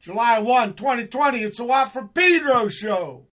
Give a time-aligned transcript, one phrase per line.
[0.00, 3.26] July 1, 2020, it's the Watt from Pedro show.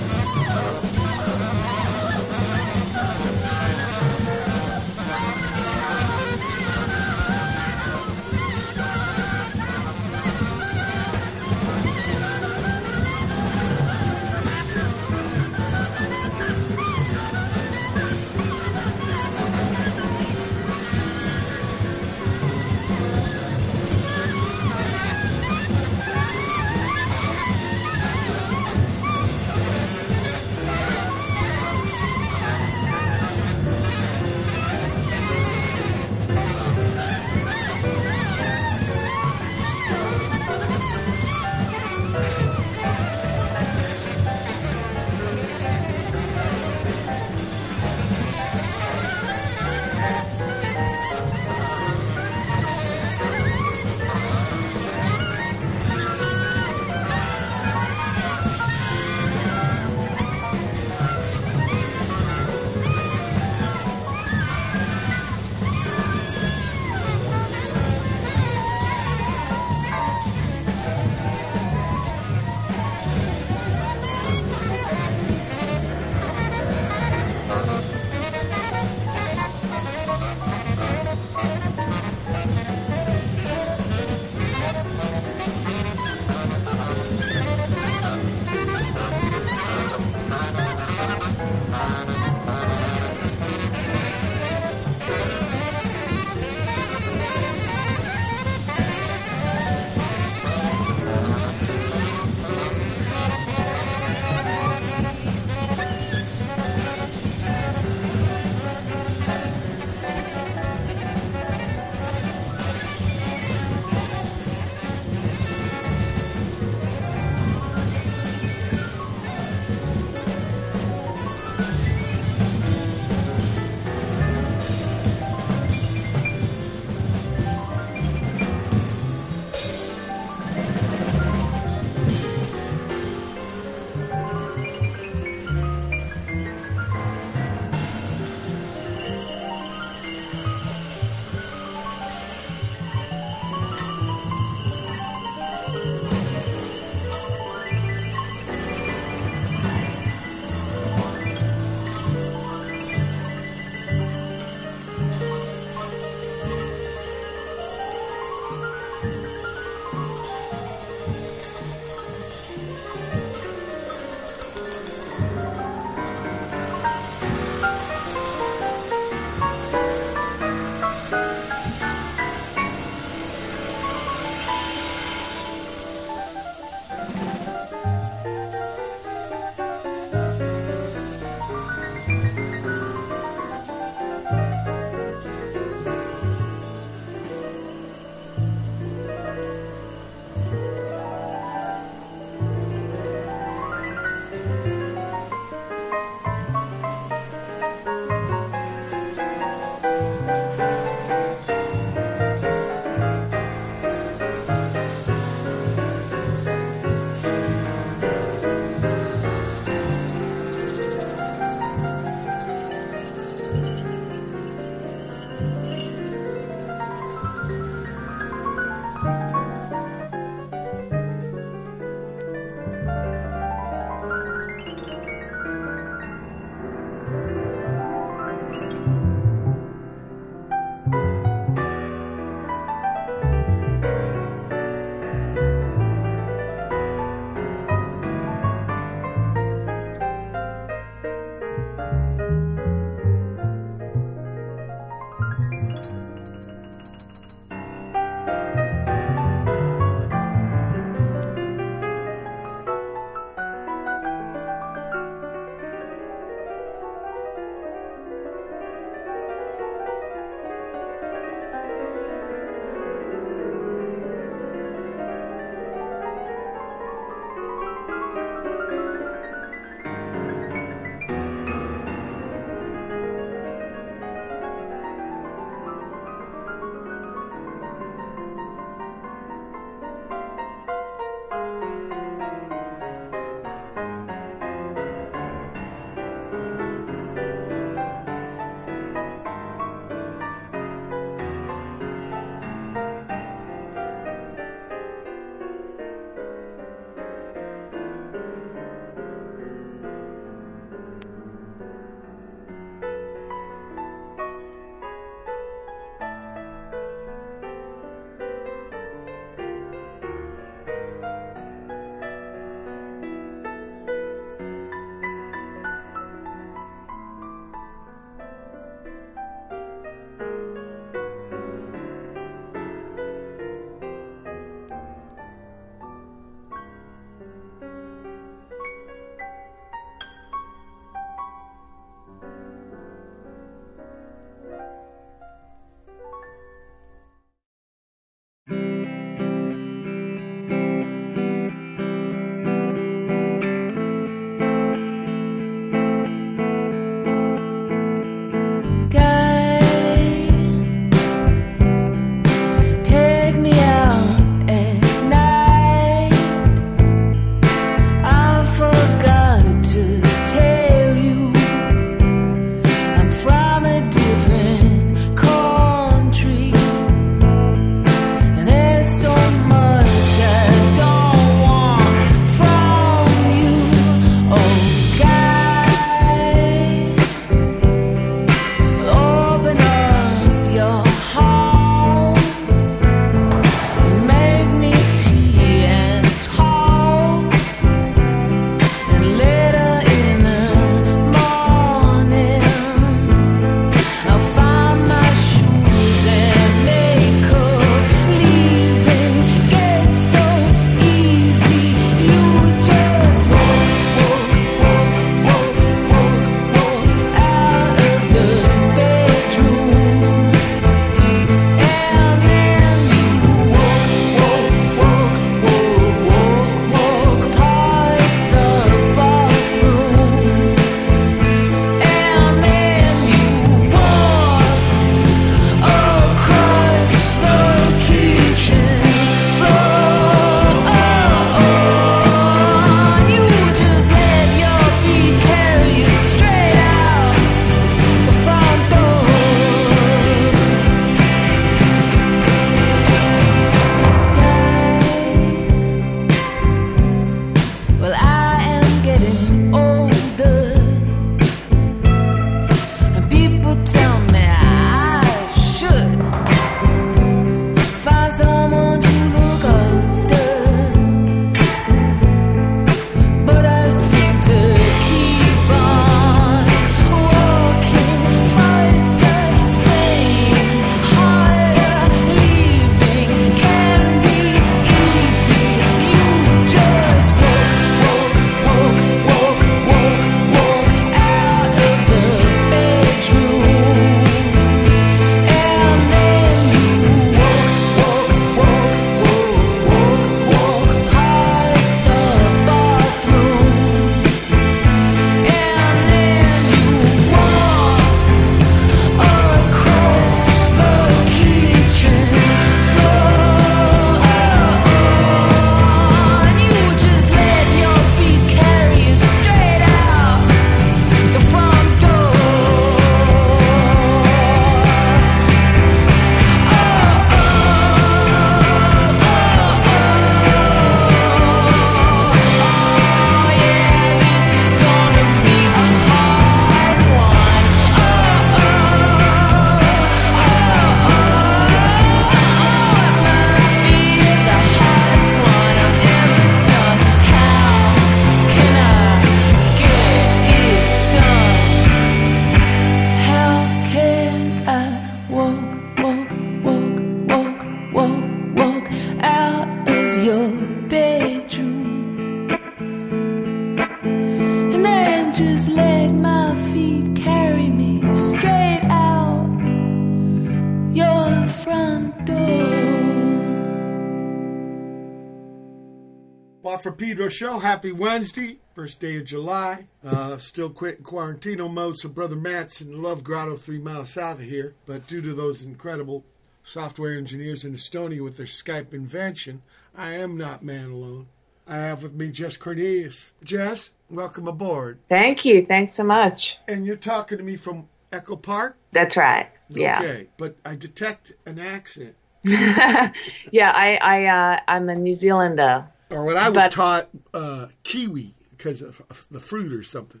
[566.80, 567.40] Pedro Show.
[567.40, 569.66] Happy Wednesday, first day of July.
[569.84, 574.24] Uh, still quitting quarantino mode, so Brother Matt's in Love Grotto, three miles south of
[574.24, 574.54] here.
[574.64, 576.06] But due to those incredible
[576.42, 579.42] software engineers in Estonia with their Skype invention,
[579.76, 581.08] I am not man alone.
[581.46, 583.10] I have with me Jess Cornelius.
[583.22, 584.78] Jess, welcome aboard.
[584.88, 585.44] Thank you.
[585.44, 586.38] Thanks so much.
[586.48, 588.56] And you're talking to me from Echo Park?
[588.72, 589.28] That's right.
[589.50, 589.80] Yeah.
[589.80, 591.94] Okay, but I detect an accent.
[592.24, 592.92] yeah,
[593.34, 595.68] I, I, uh, I'm a New Zealander.
[595.90, 598.80] Or what I was But- taught, uh, kiwi because of
[599.10, 600.00] the fruit or something.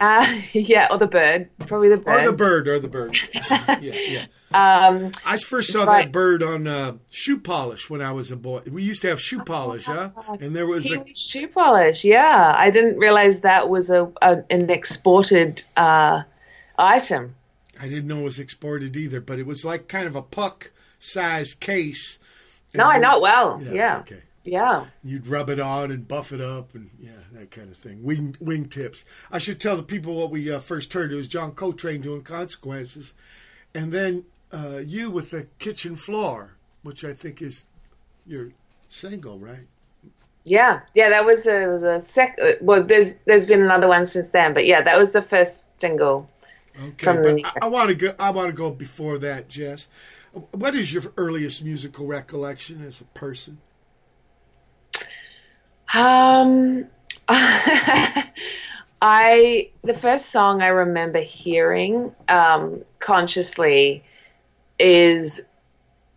[0.00, 1.48] Uh, yeah, or the bird.
[1.66, 2.22] Probably the bird.
[2.22, 3.16] Or the bird, or the bird.
[3.34, 4.26] yeah, yeah.
[4.52, 6.04] Um, I first saw Right.
[6.04, 8.60] that bird on uh, shoe polish when I was a boy.
[8.70, 10.10] We used to have shoe polish, huh?
[10.40, 12.04] And there was a kiwi shoe polish.
[12.04, 16.22] Yeah, I didn't realize that was a, a an exported uh,
[16.78, 17.34] item.
[17.80, 20.70] I didn't know it was exported either, but it was like kind of a puck
[21.00, 22.18] sized case.
[22.72, 23.60] No, I know it well.
[23.62, 23.98] Yeah, Yeah.
[23.98, 24.22] okay.
[24.48, 24.86] Yeah.
[25.04, 28.02] You'd rub it on and buff it up, and yeah, that kind of thing.
[28.02, 29.04] Wing wingtips.
[29.30, 31.12] I should tell the people what we uh, first heard.
[31.12, 33.14] It was John Coltrane doing Consequences,
[33.74, 37.66] and then uh, you with the kitchen floor, which I think is
[38.26, 38.50] your
[38.88, 39.66] single, right?
[40.44, 42.38] Yeah, yeah, that was uh, the sec.
[42.42, 45.66] uh, Well, there's there's been another one since then, but yeah, that was the first
[45.80, 46.28] single.
[46.80, 48.14] Okay, but I, I want to go.
[48.18, 49.88] I want to go before that, Jess.
[50.52, 53.58] What is your earliest musical recollection as a person?
[55.94, 56.86] Um,
[59.00, 64.02] I the first song I remember hearing um, consciously
[64.78, 65.44] is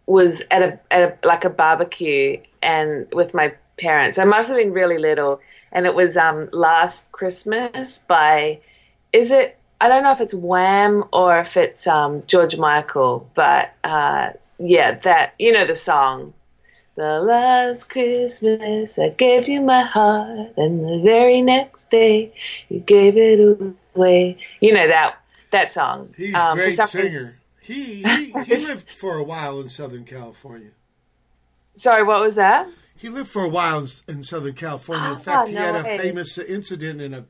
[0.05, 4.17] was at a at a like a barbecue and with my parents.
[4.17, 5.39] I must have been really little,
[5.71, 8.59] and it was um, Last Christmas by
[9.13, 13.73] is it I don't know if it's Wham or if it's um, George Michael, but
[13.83, 16.33] uh, yeah, that you know the song.
[16.95, 22.33] The last Christmas I gave you my heart, and the very next day
[22.69, 23.39] you gave it
[23.95, 24.37] away.
[24.59, 25.15] You know that
[25.51, 26.13] that song.
[26.17, 27.37] He's Um, a great singer.
[27.61, 30.71] He, he he lived for a while in Southern California.
[31.77, 32.67] Sorry, what was that?
[32.95, 35.09] He lived for a while in, Southern California.
[35.11, 35.97] In Ah, fact, he no had a way.
[35.97, 37.25] famous incident in a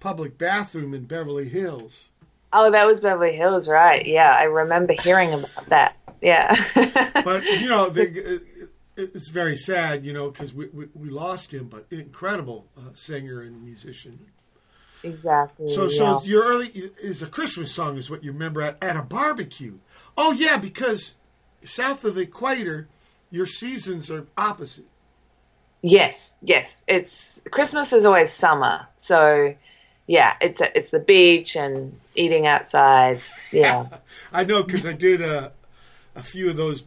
[0.00, 2.06] public bathroom in Beverly Hills.
[2.52, 4.06] Oh, that was Beverly Hills, right?
[4.06, 5.96] Yeah, I remember hearing about that.
[6.22, 6.64] Yeah.
[7.24, 8.40] But you know, the,
[8.96, 13.40] it's very sad, you know, because we, we we lost him, but incredible uh, singer
[13.42, 14.26] and musician.
[15.02, 15.72] exactly.
[15.72, 16.16] So, yeah.
[16.18, 16.68] so your early
[17.02, 19.78] is a Christmas song is what you remember at, at a barbecue.
[20.16, 21.16] Oh yeah, because
[21.64, 22.88] south of the equator,
[23.30, 24.86] your seasons are opposite.
[25.82, 26.82] Yes, yes.
[26.88, 29.54] It's Christmas is always summer, so
[30.06, 33.20] yeah, it's a, it's the beach and eating outside.
[33.52, 33.86] Yeah,
[34.32, 35.52] I know because I did a
[36.14, 36.82] a few of those.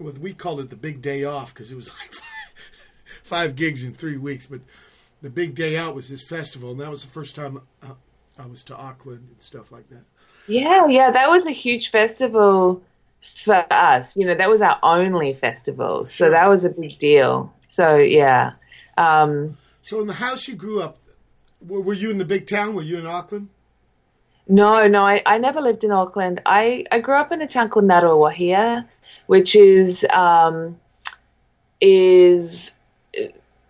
[0.00, 2.12] We called it the big day off because it was like
[3.24, 4.46] five, gigs in three weeks.
[4.46, 4.60] But
[5.22, 7.88] the big day out was this festival, and that was the first time I,
[8.38, 10.02] I was to Auckland and stuff like that.
[10.48, 11.10] yeah, yeah.
[11.10, 12.82] That was a huge festival
[13.44, 14.16] for us.
[14.16, 16.30] You know, that was our only festival, so Sure.
[16.30, 17.52] that was a big deal.
[17.68, 18.52] So yeah,
[18.96, 20.96] um, So in the house you grew up,
[21.66, 22.74] were, were you in the big town?
[22.74, 23.48] Were you in Auckland?
[24.48, 26.40] No, no, I, I never lived in Auckland.
[26.44, 28.88] I, I grew up in a town called Ngaruawahia,
[29.26, 30.78] which is um,
[31.80, 32.76] is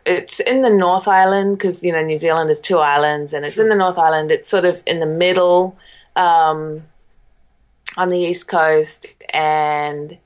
[0.07, 3.59] it's in the North Island because you know New Zealand is two islands, and it's
[3.59, 4.31] in the North Island.
[4.31, 5.77] It's sort of in the middle
[6.17, 6.83] um,
[7.97, 10.17] on the east coast, and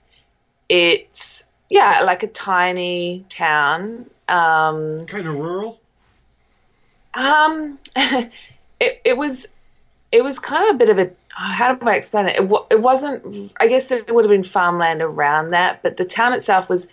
[0.68, 4.08] it's yeah like a tiny town.
[4.28, 5.80] Um, Kind of rural.
[7.14, 9.46] um, it it was
[10.12, 12.36] it was kind of a bit of a how do I explain it?
[12.36, 13.52] It, wa- it wasn't.
[13.58, 16.86] I guess there would have been farmland around that, but the town itself was.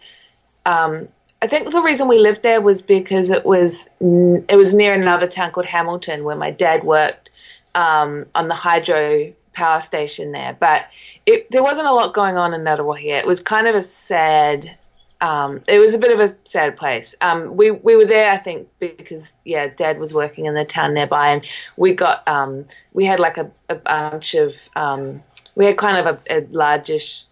[0.66, 1.08] Um,
[1.44, 5.28] I think the reason we lived there was because it was it was near another
[5.28, 7.30] town called Hamilton, where my dad worked
[7.76, 10.56] um, on the hydro power station there.
[10.60, 10.88] But
[11.26, 13.18] it, there wasn't a lot going on in Ngaruawahia.
[13.18, 14.76] It was kind of a sad
[15.22, 17.16] um, it was a bit of a sad place.
[17.22, 20.96] Um, we we were there, I think, because yeah, Dad was working in the town
[20.96, 21.46] nearby, and
[21.78, 25.22] we got um, we had like a, a bunch of um,
[25.56, 27.24] we had kind of a, a largish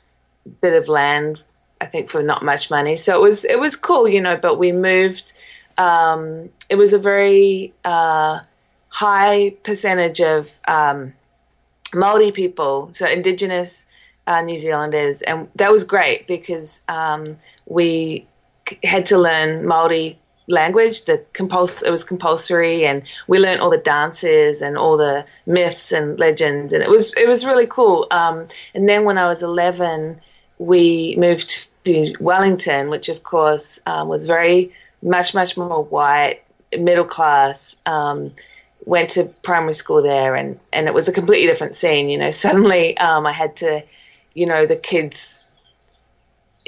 [0.62, 1.44] bit of land,
[1.82, 2.96] I think, for not much money.
[2.96, 4.38] So it was it was cool, you know.
[4.38, 5.34] But we moved.
[5.80, 8.42] Um, it was a very uh,
[8.90, 11.14] high percentage of um,
[11.96, 13.86] Maori people, so Indigenous
[14.30, 18.26] uh, New Zealanders, and that was great because um, we
[18.84, 21.06] had to learn Maori language.
[21.06, 25.92] The compuls- it was compulsory, and we learned all the dances and all the myths
[25.92, 28.08] and legends, and it was it was really cool.
[28.12, 30.22] Um, and then when I was eleven,
[30.60, 36.42] we moved to Wellington, which of course um, was very much much more white,
[36.78, 37.76] middle class.
[37.86, 38.32] Um,
[38.86, 42.10] went to primary school there, and and it was a completely different scene.
[42.10, 43.84] You know, suddenly um, I had to,
[44.34, 45.44] you know, the kids,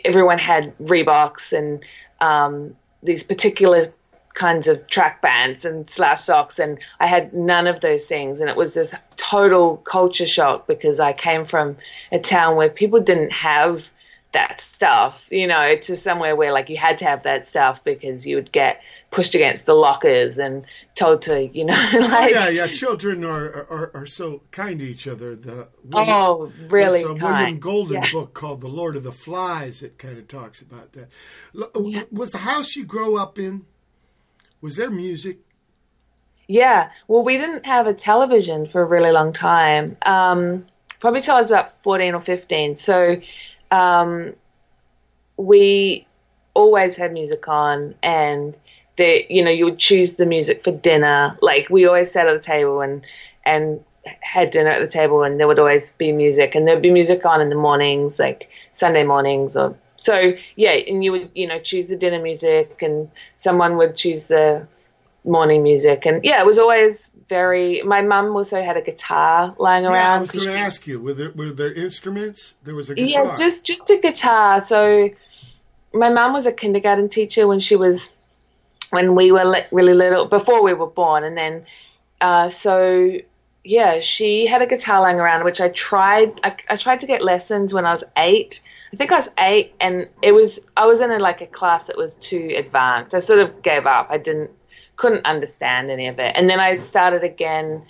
[0.04, 1.84] everyone had Reeboks and
[2.20, 3.88] um, these particular
[4.34, 8.40] kinds of track bands and slash socks and I had none of those things.
[8.40, 11.78] And it was this total culture shock because I came from
[12.12, 13.90] a town where people didn't have
[14.34, 18.26] that stuff, you know, to somewhere where like you had to have that stuff because
[18.26, 20.66] you would get pushed against the lockers and
[20.96, 22.68] told to, you know, like oh, yeah, yeah.
[22.68, 25.36] Children are, are are so kind to each other.
[25.36, 27.22] The William, oh, really there's a kind.
[27.24, 28.12] William Golding Yeah.
[28.12, 31.10] book called The Lord of the Flies that kind of talks about that.
[31.80, 32.04] Yeah.
[32.12, 33.66] Was the house you grow up in?
[34.62, 35.40] Was there music?
[36.48, 36.92] Yeah.
[37.08, 39.98] Well, we didn't have a television for a really long time.
[40.06, 40.68] Um,
[41.00, 42.76] probably till I was about 14 or 15.
[42.76, 43.18] So
[43.72, 44.36] um,
[45.38, 46.06] we
[46.54, 48.56] always had music on and
[48.98, 51.38] the you know you would choose the music for dinner.
[51.42, 53.02] Like we always sat at the table and
[53.46, 53.84] and
[54.22, 57.26] had dinner at the table and there would always be music and there'd be music
[57.26, 61.60] on in the mornings like sunday mornings or so yeah and you would you know
[61.60, 63.08] choose the dinner music and
[63.38, 64.66] someone would choose the
[65.24, 69.84] morning music and yeah it was always very my mum also had a guitar lying
[69.84, 71.00] Yeah, around I was going to ask you.
[71.00, 72.56] Were there were there instruments?
[72.64, 73.26] There was a guitar.
[73.26, 74.62] yeah, just just a guitar.
[74.64, 75.10] So
[75.94, 78.14] my mum was a kindergarten teacher when she was
[78.90, 81.66] when we were li- really little, before we were born, and then
[82.20, 83.18] uh, so
[83.64, 86.40] yeah, she had a guitar lying around, which I tried.
[86.44, 88.60] I, I tried to get lessons when I was eight.
[88.92, 91.88] I think I was eight, and it was I was in a, like a class
[91.88, 93.14] that was too advanced.
[93.14, 94.08] I sort of gave up.
[94.10, 94.52] I didn't
[95.02, 97.82] couldn't understand any of it, and then I started again.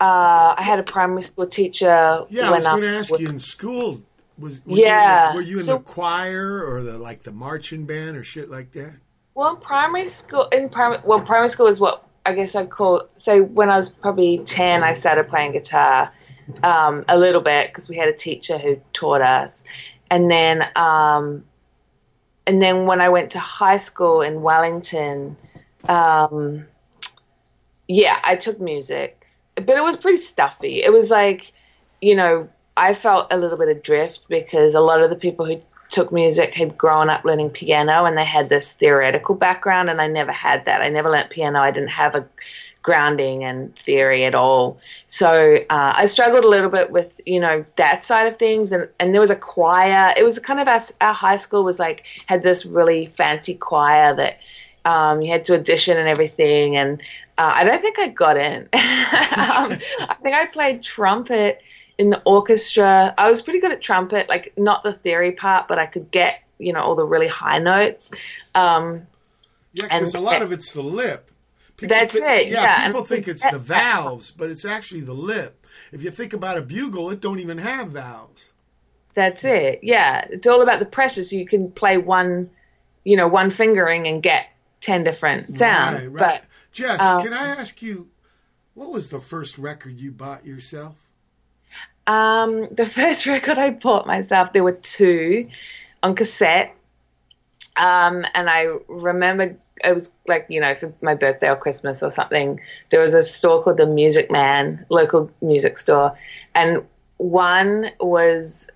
[0.00, 2.24] Uh, I had a primary school teacher.
[2.28, 4.02] yeah, I was going to ask was- you in school.
[4.38, 7.86] Was were Yeah, You were you in so- the choir or the like the marching
[7.86, 8.92] band or shit like that?
[9.34, 13.08] Well, primary school, in primary, well, primary school is what I guess I'd call.
[13.16, 16.12] So when I was probably ten, I started playing guitar
[16.62, 19.64] um, a little bit because we had a teacher who taught us,
[20.10, 21.44] and then um,
[22.46, 25.36] and then when I went to high school in Wellington,
[25.88, 26.66] um,
[27.88, 30.82] yeah, I took music, but it was pretty stuffy.
[30.82, 31.52] It was like,
[32.00, 35.60] you know, I felt a little bit adrift because a lot of the people who
[35.88, 40.08] took music had grown up learning piano and they had this theoretical background, and I
[40.08, 40.82] never had that.
[40.82, 41.60] I never learnt piano.
[41.60, 42.26] I didn't have a
[42.86, 44.78] grounding and theory at all.
[45.08, 48.88] So uh, I struggled a little bit with you know that side of things, and
[49.00, 50.14] and there was a choir.
[50.16, 54.14] It was kind of our, our high school was like had this really fancy choir
[54.14, 54.38] that
[54.86, 57.00] um, you had to audition and everything, and
[57.36, 58.62] uh, I don't think I got in.
[58.72, 61.60] um, I think I played trumpet
[61.98, 63.12] in the orchestra.
[63.18, 66.40] I was pretty good at trumpet, like not the theory part, but I could get
[66.58, 68.12] you know all the really high notes.
[68.54, 69.08] Um,
[69.72, 71.32] Yeah, because a lot of it's the lip.
[71.76, 75.66] People That's it, yeah, and- people think it's the valves, but it's actually the lip.
[75.92, 78.46] If you think about a bugle, it don't even have valves.
[79.14, 79.80] That's it.
[79.82, 81.22] Yeah, it's all about the pressure.
[81.22, 82.48] So you can play one,
[83.04, 84.46] you know, one fingering and get
[84.86, 86.08] ten different sounds.
[86.10, 86.42] Right, right.
[86.70, 88.08] Jess, um, can I ask you,
[88.74, 90.94] what was the first record you bought yourself?
[92.06, 95.48] Um, the first record I bought myself, there were two
[96.04, 96.74] on cassette,
[97.76, 102.10] um, and I remember it was like you know for my birthday or Christmas or
[102.10, 102.60] something.
[102.90, 106.16] There was a store called the Music Man, local music store,
[106.54, 106.84] and
[107.16, 108.68] one was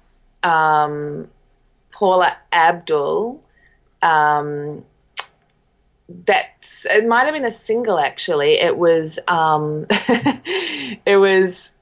[0.42, 1.28] um,
[1.92, 3.40] Paula Abdul.
[4.02, 4.84] Um,
[6.26, 8.58] that's it might have been a single actually.
[8.58, 11.72] It was um, it was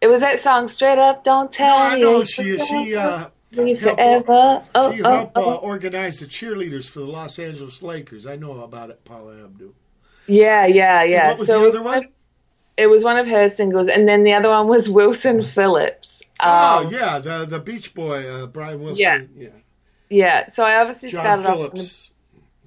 [0.00, 3.28] it was that song straight up don't tell I me know it's she she uh,
[3.52, 5.56] me helped- forever oh she oh, helped uh, oh.
[5.56, 8.26] organize the cheerleaders for the Los Angeles Lakers.
[8.26, 9.72] I know about it, Paula Abdul.
[10.26, 12.08] yeah yeah yeah what was so the it other one?
[12.76, 16.86] it was one of her singles and then the other one was Wilson Phillips oh
[16.86, 18.98] um, yeah, the the Beach Boy, uh, Brian Wilson.
[18.98, 19.22] Yeah.
[19.36, 19.48] yeah.
[20.08, 22.07] yeah so I obviously John started off Phillips.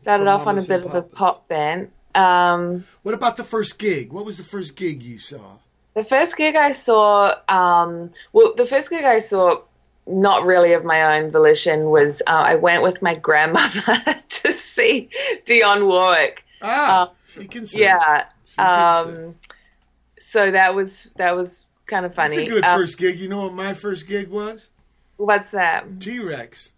[0.02, 4.12] Started off on a bit of a pop band um What about the first gig?
[4.12, 5.58] What was the first gig you saw?
[5.94, 9.62] The first gig I saw, um, well, the first gig I saw,
[10.08, 15.10] not really of my own volition, was uh, I went with my grandmother to see
[15.46, 16.44] Dionne Warwick.
[16.62, 17.82] Ah, Uh, she can sing.
[17.82, 18.24] Yeah,
[18.58, 19.16] can sing.
[19.28, 19.36] um,
[20.20, 22.36] so that was that was kind of funny.
[22.38, 23.20] That's a good Um, first gig.
[23.20, 24.70] You know what my first gig was?
[25.18, 26.00] What's that?
[26.00, 26.71] T Rex.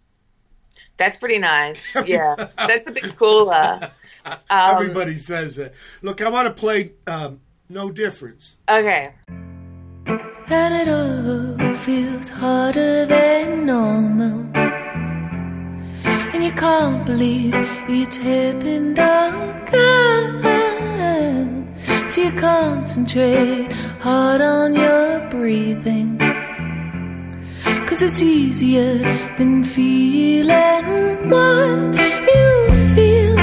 [0.96, 1.80] That's pretty nice.
[2.06, 3.90] Yeah, that's a bit cooler.
[4.24, 5.74] Um, Everybody says that.
[6.02, 8.56] Look, I want to play um, No Difference.
[8.68, 9.12] Okay.
[10.06, 14.46] And it all feels harder than normal.
[16.34, 17.54] And you can't believe
[17.88, 19.74] it's happened again.
[22.08, 26.18] So you concentrate hard on your breathing.
[27.86, 28.98] Cause it's easier
[29.38, 31.94] than feeling what
[32.34, 32.50] you
[32.94, 33.36] feel.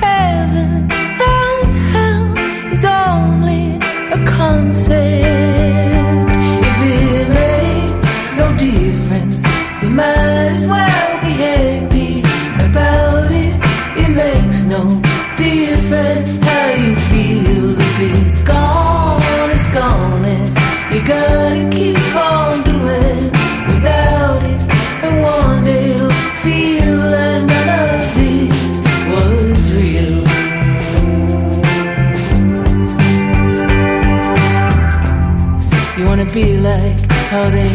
[0.00, 3.76] Heaven and hell is only
[4.16, 5.89] a concept.
[37.30, 37.69] how they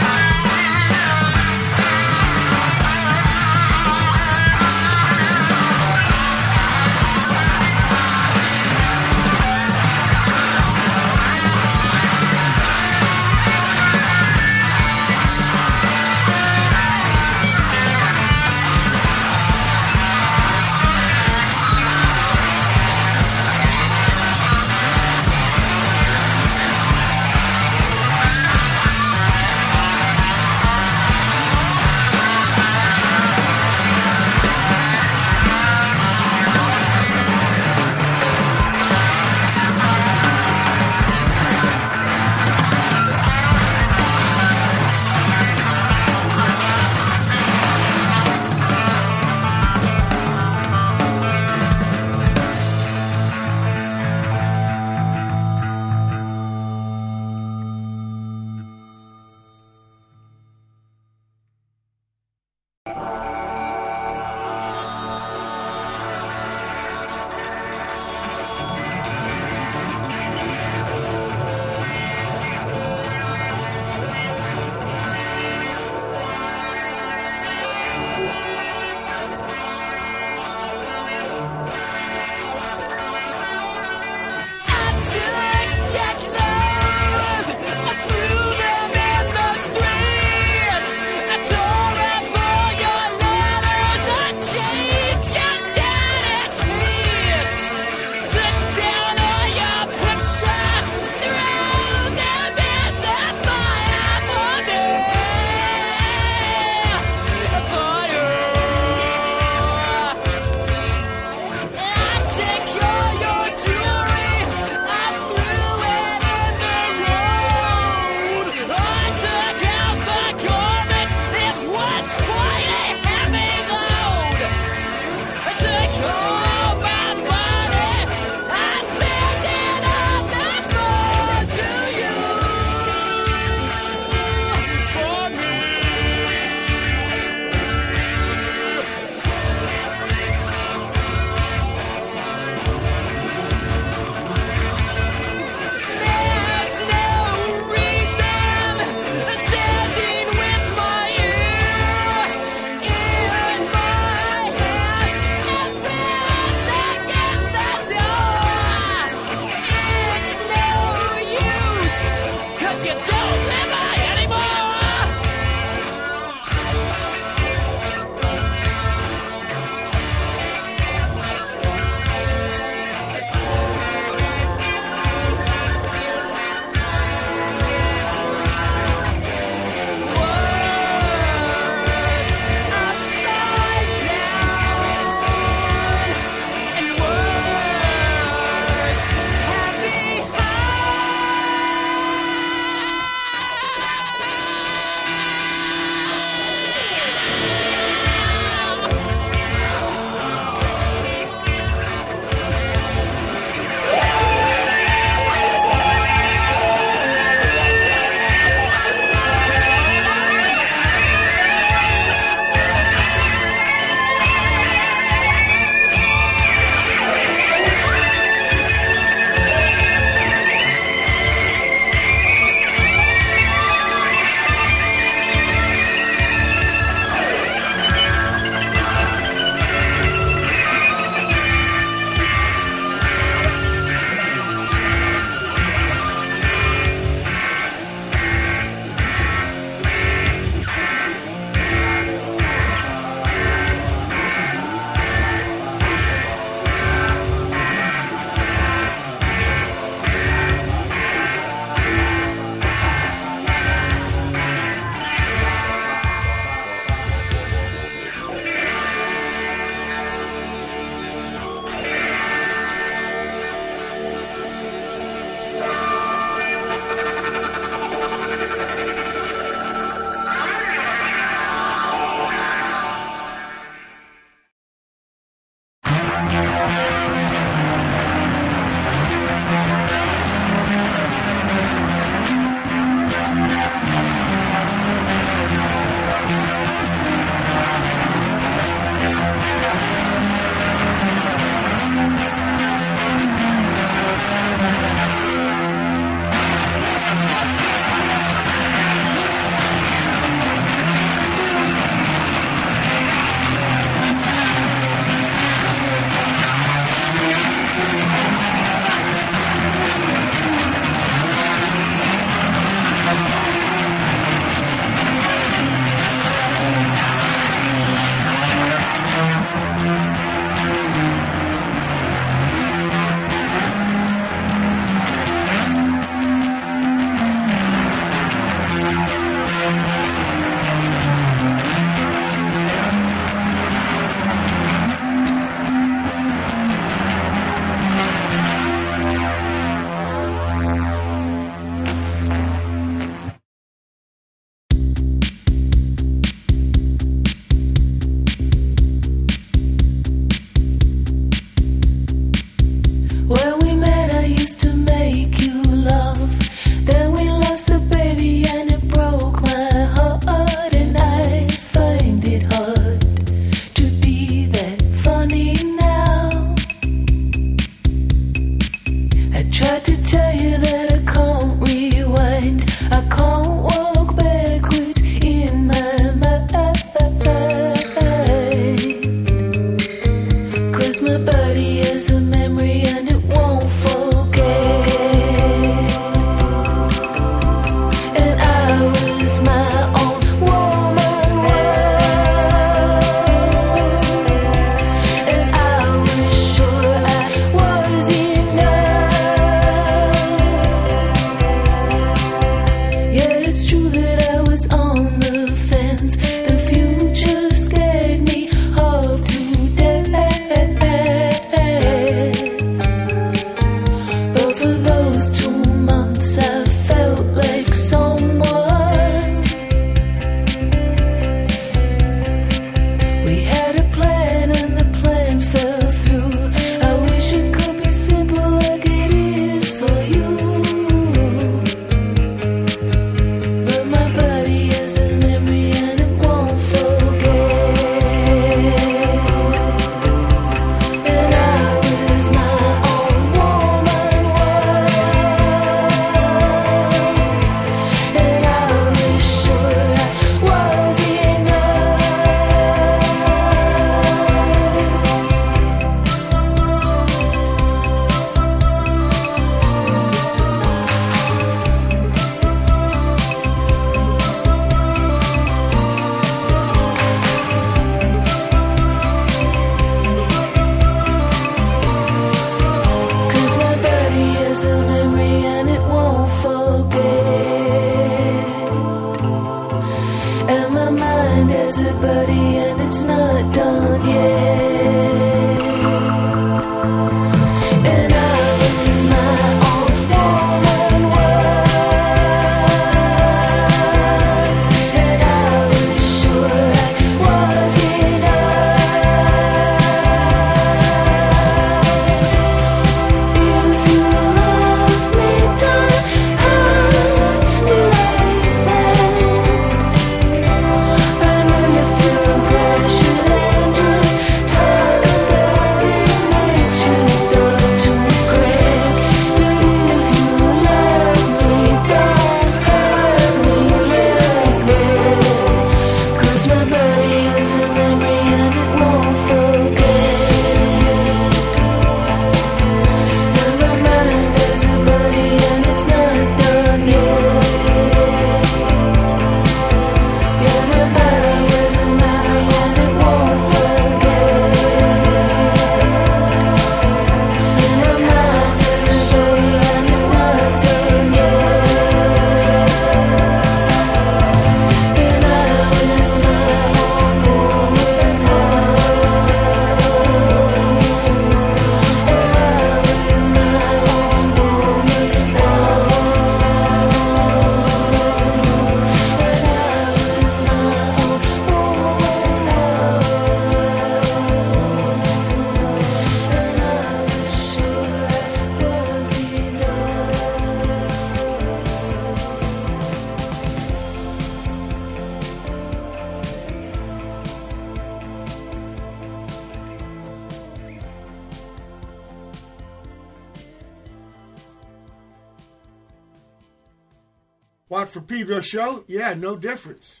[598.42, 598.84] Show?
[598.86, 600.00] Yeah, no difference.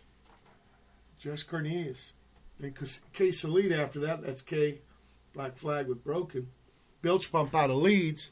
[1.18, 2.12] Jess Cornelius.
[2.62, 4.80] And Ksolita after that, that's K
[5.32, 6.48] Black Flag with Broken.
[7.02, 8.30] Bilge Pump out of Leeds.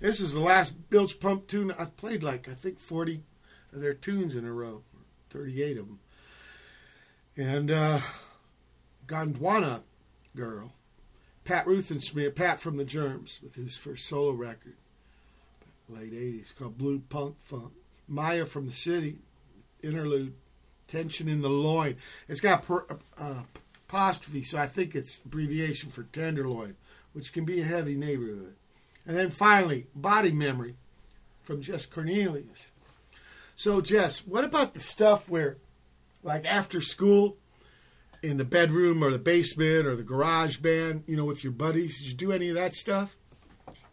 [0.00, 1.72] This is the last Bilge Pump tune.
[1.72, 3.22] I've played like, I think, 40
[3.72, 4.82] of their tunes in a row,
[5.30, 6.00] 38 of them.
[7.36, 8.00] And uh,
[9.06, 9.82] Gondwana
[10.36, 10.72] Girl.
[11.44, 14.76] Pat Ruthensmear, Pat from the Germs, with his first solo record,
[15.88, 17.72] late 80s, called Blue Punk Funk.
[18.10, 19.18] Mayya from the City,
[19.84, 20.34] interlude,
[20.88, 21.96] Tension in the Loin.
[22.28, 22.84] It's got per,
[23.18, 23.42] uh,
[23.88, 26.76] apostrophe, so I think it's abbreviation for Tenderloin,
[27.12, 28.54] which can be a heavy neighborhood.
[29.06, 30.76] And then finally, Body Memory
[31.42, 32.70] from Jess Cornelius.
[33.54, 35.58] So, Jess, what about the stuff where,
[36.22, 37.36] like after school,
[38.24, 41.98] in the bedroom or the basement or the garage band, you know, with your buddies?
[41.98, 43.16] Did you do any of that stuff?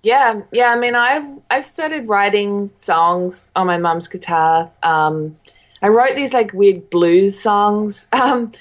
[0.03, 0.69] Yeah, yeah.
[0.69, 4.71] I mean, I I started writing songs on my mom's guitar.
[4.81, 5.37] Um,
[5.81, 8.07] I wrote these like weird blues songs.
[8.21, 8.51] Um,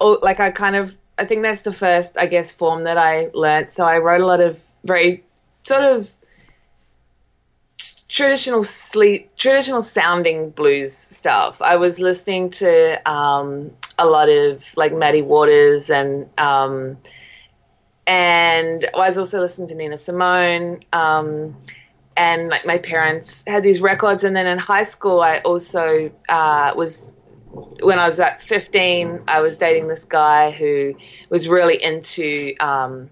[0.00, 3.30] or, like I kind of, I think that's the first, I guess, form that I
[3.32, 3.72] learnt.
[3.72, 5.24] So I wrote a lot of very
[5.64, 6.08] sort of
[8.08, 11.62] traditional sleep, traditional sounding blues stuff.
[11.62, 16.98] I was listening to um, a lot of like Muddy Waters and um,
[18.06, 20.80] and I was also listening to Nina Simone.
[20.92, 21.56] Um,
[22.18, 26.72] and like my parents had these records, and then in high school, I also uh,
[26.76, 27.12] was
[27.80, 30.94] when I was at 15, I was dating this guy who
[31.30, 33.08] was really into um,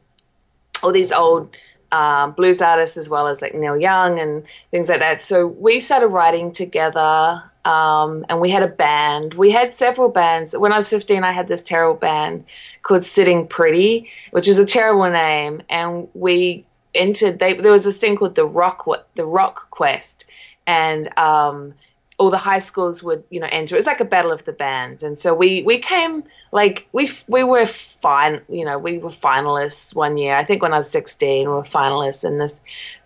[0.82, 1.56] all these old
[1.92, 4.42] um, blues artists as well as like Neil Young and
[4.72, 5.22] things like that.
[5.22, 9.34] So we started writing together um, and we had a band.
[9.34, 10.56] We had several bands.
[10.56, 12.44] When I was 15, I had this terrible band
[12.82, 15.62] called Sitting Pretty, which is a terrible name.
[15.70, 16.66] And we
[16.96, 20.24] entered, they, there was this thing called the Rock, the Rock Quest.
[20.66, 21.74] And um,
[22.18, 23.74] all the high schools would you know enter.
[23.74, 27.10] It was like a battle of the bands, and so we we came like we
[27.28, 28.40] we were fine.
[28.48, 30.36] You know, we were finalists one year.
[30.36, 32.60] I think when I was sixteen, we were finalists in this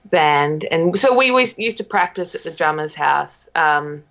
[0.05, 3.49] band, and so we, we used to practice at the drummer's house.
[3.55, 4.05] Um,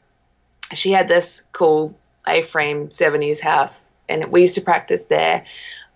[0.74, 1.96] she had this cool
[2.28, 5.46] A-frame '70s house, and we used to practice there.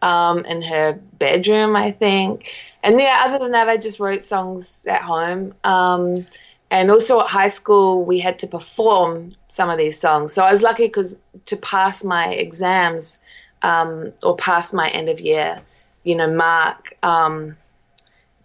[0.04, 2.51] Um, in her bedroom, I think.
[2.84, 5.54] And yeah, other than that, I just wrote songs at home.
[5.64, 6.26] Um,
[6.70, 10.34] and also at high school, we had to perform some of these songs.
[10.34, 13.20] So I was lucky because to pass my exams
[13.62, 15.62] um, or pass my end of year,
[16.04, 17.56] you know, mark, um,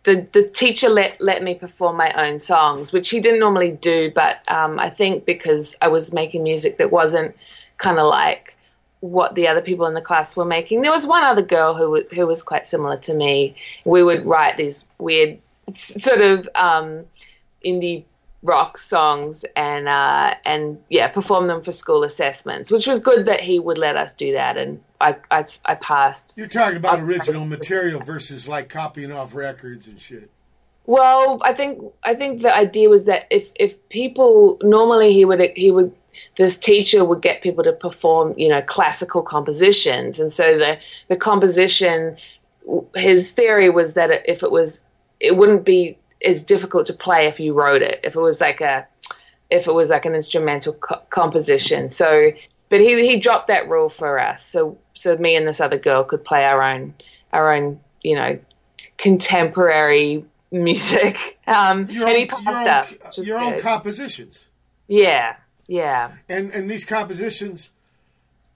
[0.05, 4.13] the the teacher let let me perform my own songs, which he didn't normally do.
[4.15, 7.35] But um, I think because I was making music that wasn't
[7.79, 8.58] kind of like
[9.01, 10.83] what the other people in the class were making.
[10.83, 13.57] There was one other girl who who was quite similar to me.
[13.85, 15.39] We would write these weird
[15.75, 17.05] sort of um,
[17.65, 18.05] indie
[18.43, 23.41] rock songs and uh, and yeah, perform them for school assessments, which was good that
[23.41, 26.35] he would let us do that, and I I, I passed.
[26.37, 30.31] You're talking about original material versus like copying off records and shit.
[30.87, 35.41] Well, I think I think the idea was that if if people normally he would
[35.55, 35.95] he would
[36.37, 41.17] this teacher would get people to perform you know classical compositions, and so the the
[41.17, 42.17] composition
[42.95, 44.81] his theory was that if it was
[45.21, 48.01] it wouldn't be as difficult to play if you wrote it.
[48.05, 48.87] If it was like a,
[49.51, 51.91] if it was like an instrumental co- composition.
[51.91, 52.33] So,
[52.69, 54.45] but he he dropped that rule for us.
[54.45, 56.95] So so me and this other girl could play our own
[57.33, 58.39] our own you know
[58.97, 61.39] contemporary music.
[61.49, 64.49] Um, Your and he passed your own, was your own compositions,
[64.87, 65.37] yeah,
[65.69, 66.13] yeah.
[66.29, 67.71] and and these compositions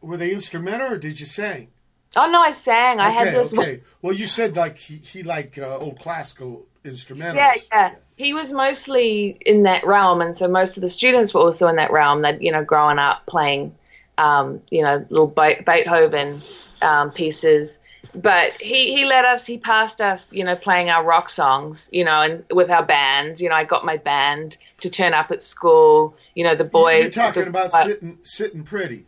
[0.00, 1.68] were they instrumental or did you sing?
[2.16, 3.00] Oh no, I sang.
[3.00, 3.52] I had this.
[3.52, 3.80] okay.
[4.02, 7.36] Well, you said like he, he like uh, old classical instrumentals.
[7.36, 7.94] Yeah, yeah.
[8.16, 11.76] He was mostly in that realm, and so most of the students were also in
[11.76, 12.22] that realm.
[12.22, 13.74] That you know, growing up playing,
[14.18, 16.40] um, you know, little Be- Beethoven
[16.82, 17.78] um, pieces.
[18.14, 19.46] But he he let us.
[19.46, 23.40] He passed us, you know, playing our rock songs, you know, and with our bands.
[23.40, 26.14] You know, I got my band to turn up at school.
[26.34, 27.02] You know, the boys.
[27.02, 29.06] You're talking the- about sitting sitting pretty.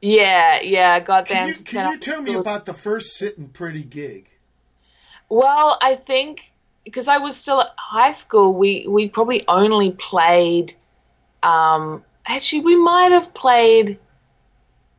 [0.00, 0.94] Yeah, yeah.
[0.94, 3.48] I got Can them you to turn can you tell me about the first sitting
[3.48, 4.28] pretty gig?
[5.28, 6.40] Well, I think
[6.84, 10.74] because I was still at high school, we we probably only played.
[11.42, 13.98] Um, actually, we might have played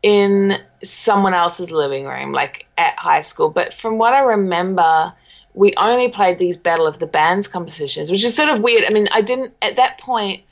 [0.03, 3.49] in someone else's living room, like at high school.
[3.49, 5.13] But from what I remember,
[5.53, 8.85] we only played these Battle of the Bands compositions, which is sort of weird.
[8.85, 10.43] I mean, I didn't at that point.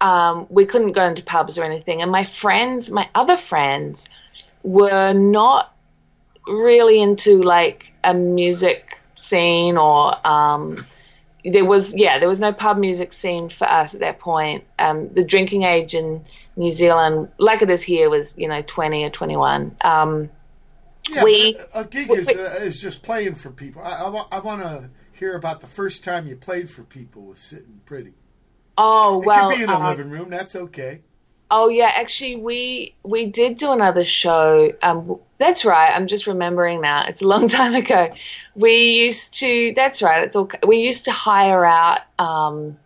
[0.00, 4.08] Um, we couldn't go into pubs or anything, and my friends, my other friends,
[4.62, 5.74] were not
[6.46, 10.84] really into like a music scene or um,
[11.44, 14.64] there was yeah there was no pub music scene for us at that point.
[14.78, 16.24] Um, the drinking age in
[16.60, 19.74] New Zealand, like it is here, was you know twenty or twenty one.
[19.80, 20.28] Um,
[21.10, 23.80] Yeah, We- a, a gig we- is uh, is just playing for people.
[23.82, 27.80] I, I, want to hear about the first time you played for people with Sitting
[27.86, 28.12] Pretty.
[28.76, 30.28] oh It well, could be in a um, living room.
[30.28, 31.00] That's okay.
[31.50, 34.70] Oh yeah, actually we we did do another show.
[34.82, 35.90] Um, that's right.
[35.96, 37.06] I'm just remembering now.
[37.08, 38.12] It's a long time ago.
[38.54, 38.74] We
[39.06, 39.72] used to.
[39.74, 40.24] That's right.
[40.24, 40.50] It's all.
[40.66, 42.00] We used to hire out.
[42.18, 42.76] Um,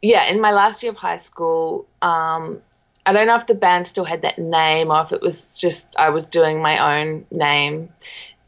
[0.00, 1.88] yeah, in my last year of high school.
[2.00, 2.62] Um,
[3.08, 5.88] I don't know if the band still had that name or if it was just
[5.96, 7.88] I was doing my own name,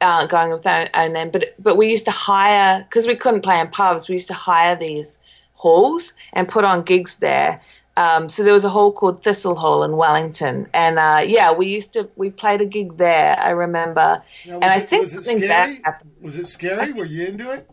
[0.03, 1.31] uh, going with my own name.
[1.31, 4.09] But but we used to hire because we couldn't play in pubs.
[4.09, 5.19] We used to hire these
[5.55, 7.61] halls and put on gigs there.
[7.97, 11.67] Um, so there was a hall called Thistle Hall in Wellington, and uh, yeah, we
[11.67, 13.37] used to we played a gig there.
[13.39, 15.49] I remember, Now, and I it- think was it something scary?
[15.77, 16.13] bad happened.
[16.21, 16.93] Was it scary?
[16.93, 17.69] Were you into it?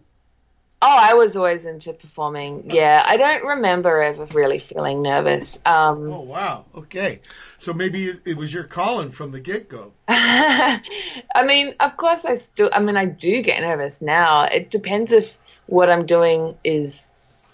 [0.79, 2.69] Oh, I was always into performing.
[2.71, 5.57] Yeah, I don't remember ever really feeling nervous.
[5.65, 6.65] Um, Oh wow.
[6.75, 7.21] Okay.
[7.57, 9.93] So maybe it, was your calling from the get go.
[10.07, 10.81] I
[11.45, 12.69] mean, of course, I still.
[12.71, 14.43] I mean, I do get nervous now.
[14.43, 15.33] It depends if
[15.65, 17.09] what I'm doing is,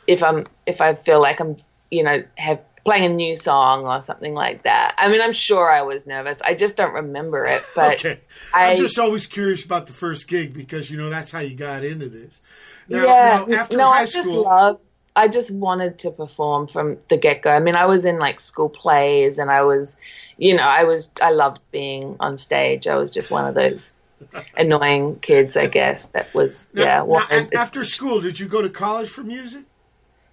[0.06, 1.56] if I'm, if I feel like I'm,
[1.92, 4.96] you know, have playing a new song or something like that.
[4.98, 6.42] I mean, I'm sure I was nervous.
[6.44, 7.64] I just don't remember it.
[7.76, 8.20] But Okay.
[8.54, 11.56] I, I'm just always curious about the first gig because you know that's how you
[11.56, 12.40] got into this.
[12.88, 14.80] Now, yeah, now after no, high I just school, love.
[15.16, 17.52] I just wanted to perform from the get go.
[17.52, 19.98] I mean, I was in like school plays, and I was,
[20.38, 21.10] you know, I was.
[21.22, 22.88] I loved being on stage.
[22.88, 23.94] I was just one of those
[24.58, 26.08] annoying kids, I guess.
[26.08, 27.26] That was now, yeah.
[27.30, 29.64] now, a- after school, did you go to college for music?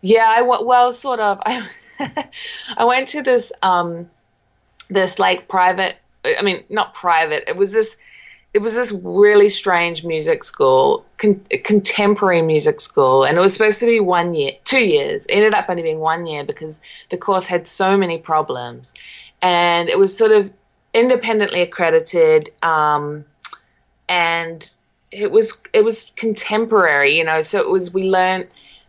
[0.01, 0.66] Yeah, I went.
[0.66, 1.40] Well, sort of.
[1.46, 1.68] I
[2.76, 4.09] I went to this um
[4.88, 5.96] this like private.
[6.24, 7.44] I mean, not private.
[7.48, 7.96] It was this.
[8.53, 13.78] It was this really strange music school, con- contemporary music school, and it was supposed
[13.78, 15.24] to be one year, two years.
[15.26, 16.80] It ended up only being one year because
[17.11, 18.92] the course had so many problems,
[19.40, 20.51] and it was sort of
[20.92, 22.53] independently accredited.
[22.62, 23.24] Um,
[24.09, 24.68] and
[25.12, 27.42] it was it was contemporary, you know.
[27.42, 28.48] So it was we learned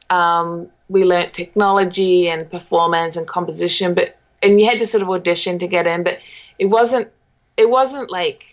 [0.09, 5.09] um, we learnt technology and performance and composition, but and you had to sort of
[5.09, 6.19] audition to get in, but
[6.59, 7.09] it wasn't
[7.57, 8.50] it wasn't like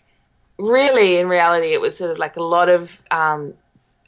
[0.59, 3.55] really in reality it was sort of like a lot of um,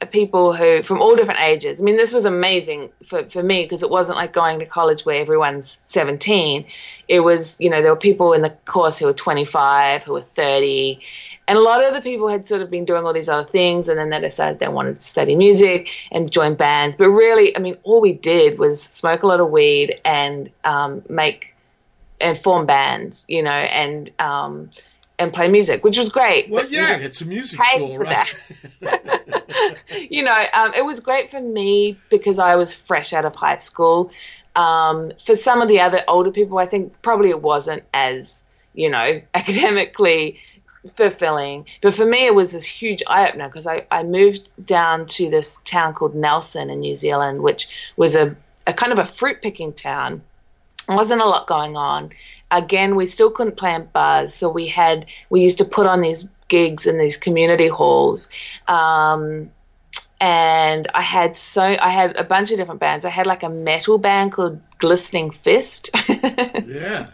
[0.05, 1.79] people who from all different ages.
[1.79, 5.05] I mean, this was amazing for, for me because it wasn't like going to college
[5.05, 6.65] where everyone's 17.
[7.07, 10.25] It was, you know, there were people in the course who were 25, who were
[10.35, 10.99] 30.
[11.47, 13.89] And a lot of the people had sort of been doing all these other things
[13.89, 16.95] and then they decided they wanted to study music and join bands.
[16.97, 21.03] But really, I mean, all we did was smoke a lot of weed and um,
[21.09, 21.47] make
[22.19, 24.69] and form bands, you know, and um,
[25.21, 26.49] and play music, which was great.
[26.49, 28.33] Well, yeah, it's a music school, right?
[30.09, 33.59] you know, um, it was great for me because I was fresh out of high
[33.59, 34.11] school.
[34.55, 38.43] Um, for some of the other older people, I think probably it wasn't as,
[38.73, 40.39] you know, academically
[40.95, 41.65] fulfilling.
[41.81, 45.29] But for me, it was this huge eye opener because I, I moved down to
[45.29, 49.41] this town called Nelson in New Zealand, which was a, a kind of a fruit
[49.41, 50.23] picking town.
[50.87, 52.09] There wasn't a lot going on.
[52.51, 56.01] Again, we still couldn't play in bars, so we had we used to put on
[56.01, 58.27] these gigs in these community halls.
[58.67, 59.51] Um,
[60.19, 63.05] and I had so I had a bunch of different bands.
[63.05, 65.89] I had like a metal band called Glistening Fist,
[66.65, 67.07] Yeah.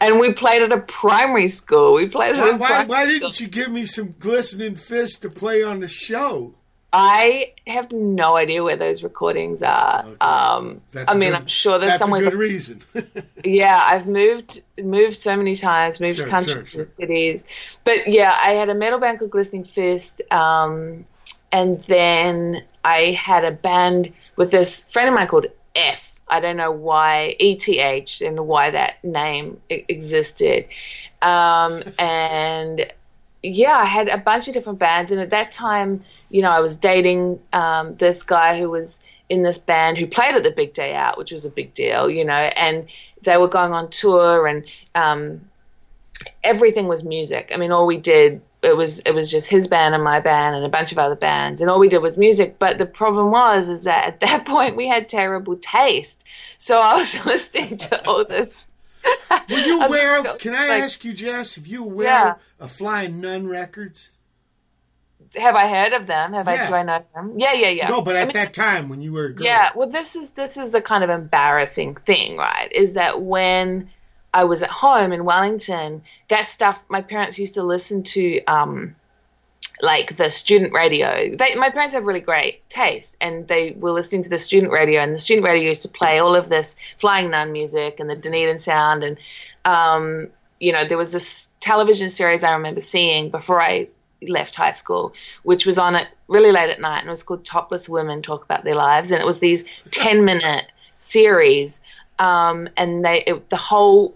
[0.00, 1.94] and we played at a primary school.
[1.94, 5.22] We played at Why, a why, primary why didn't you give me some glistening fist
[5.22, 6.54] to play on the show?
[6.96, 10.06] I have no idea where those recordings are.
[10.20, 12.20] Um, That's I mean, good- I'm sure there's that's somewhere.
[12.20, 12.80] a good reason.
[13.44, 16.88] Yeah, I've moved moved so many times, moved Sure, countries sure, sure.
[16.98, 17.44] cities.
[17.84, 21.04] But yeah, I had a metal band called Glistening Fist, um,
[21.52, 25.98] and then I had a band with this friend of mine called F.
[26.28, 30.66] I don't know why ETH and why that name existed.
[31.20, 32.86] Um, and
[33.42, 36.02] yeah, I had a bunch of different bands, and at that time,
[36.34, 40.34] you know, I was dating um, this guy who was in this band who played
[40.34, 42.88] at the Big Day Out, which was a big deal, you know, and
[43.22, 44.64] they were going on tour, and
[44.96, 45.40] um,
[46.42, 47.50] everything was music.
[47.54, 50.56] I mean, all we did it was it was just his band and my band
[50.56, 52.58] and a bunch of other bands, and all we did was music.
[52.58, 56.24] But the problem was is that at that point we had terrible taste,
[56.58, 58.66] so I was listening to all this.
[59.50, 60.38] Were you aware of?
[60.38, 61.56] Can I like- ask you, Jess?
[61.58, 62.34] If you aware Yeah.
[62.58, 64.10] of Flying Nun Records?
[65.36, 66.32] Have I heard of them?
[66.32, 66.64] Have Yeah.
[66.64, 67.34] I do I know them?
[67.36, 67.88] Yeah, yeah, yeah.
[67.88, 69.46] No, but at I mean, that time when you were a girl.
[69.46, 72.70] Yeah, well, this is this is the kind of embarrassing thing, right?
[72.72, 73.90] Is that when
[74.32, 78.96] I was at home in Wellington, that stuff my parents used to listen to um,
[79.80, 81.34] like the student radio.
[81.34, 85.00] They, my parents have really great taste, and they were listening to the student radio,
[85.00, 88.16] and the student radio used to play all of this Flying Nun music and the
[88.16, 89.18] Dunedin Sound, and
[89.64, 90.28] um,
[90.60, 93.88] you know there was this television series I remember seeing before I
[94.28, 97.44] left high school, which was on it really late at night, and it was called
[97.44, 100.66] Topless Women Talk About Their Lives, and it was these ten minute
[100.98, 101.80] series,
[102.18, 104.14] um, and they it, the whole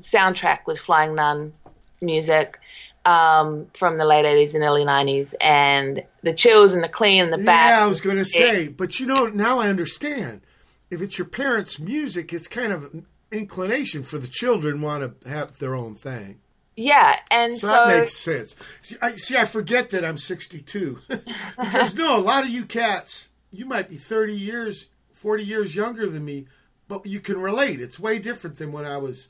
[0.00, 1.52] soundtrack was Flying Nun
[2.00, 2.58] music
[3.04, 7.32] um, from the late 80s and early 90s, and the chills and the clean and
[7.32, 7.78] the bats.
[7.78, 10.42] Yeah, I was going to say, but you know, now I understand.
[10.90, 15.28] If it's your parents' music, it's kind of an inclination for the children want to
[15.28, 16.40] have their own thing.
[16.78, 18.54] Yeah, and So, so, that makes sense.
[18.82, 21.00] See I, see, I forget that I'm 62
[21.60, 26.08] because no, a lot of you cats, you might be 30 years, 40 years younger
[26.08, 26.46] than me,
[26.86, 27.80] but you can relate.
[27.80, 29.28] It's way different than when I was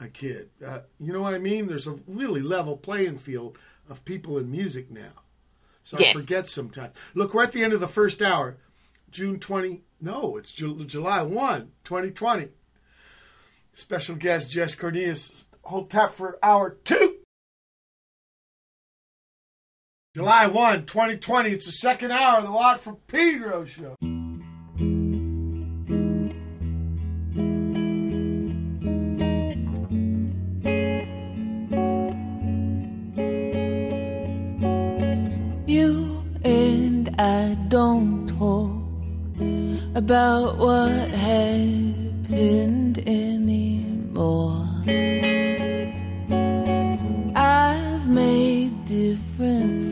[0.00, 0.50] a kid.
[0.66, 1.68] Uh, you know what I mean?
[1.68, 3.56] There's a really level playing field
[3.88, 5.12] of people in music now.
[5.84, 6.94] So I forget sometimes.
[7.14, 8.56] Look, we're at the end of the first hour.
[9.12, 12.48] June 20, no, it's Ju- July 1, 2020.
[13.72, 15.46] Special guest Jess Cornelius.
[15.62, 17.16] Hold tap for hour two.
[20.14, 21.50] July 1, 2020.
[21.50, 23.94] It's the second hour of the Watt from Pedro show.
[35.68, 38.80] You and I don't talk
[39.94, 44.69] about what happened anymore.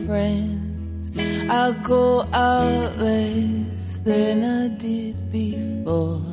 [0.09, 1.11] Friends.
[1.61, 6.25] I go out less than I did before.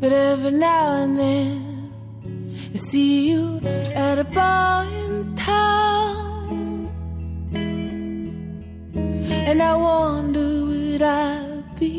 [0.00, 1.92] But every now and then
[2.74, 3.60] I see you
[4.06, 6.90] at a bar in town.
[9.48, 11.94] And I wonder would I be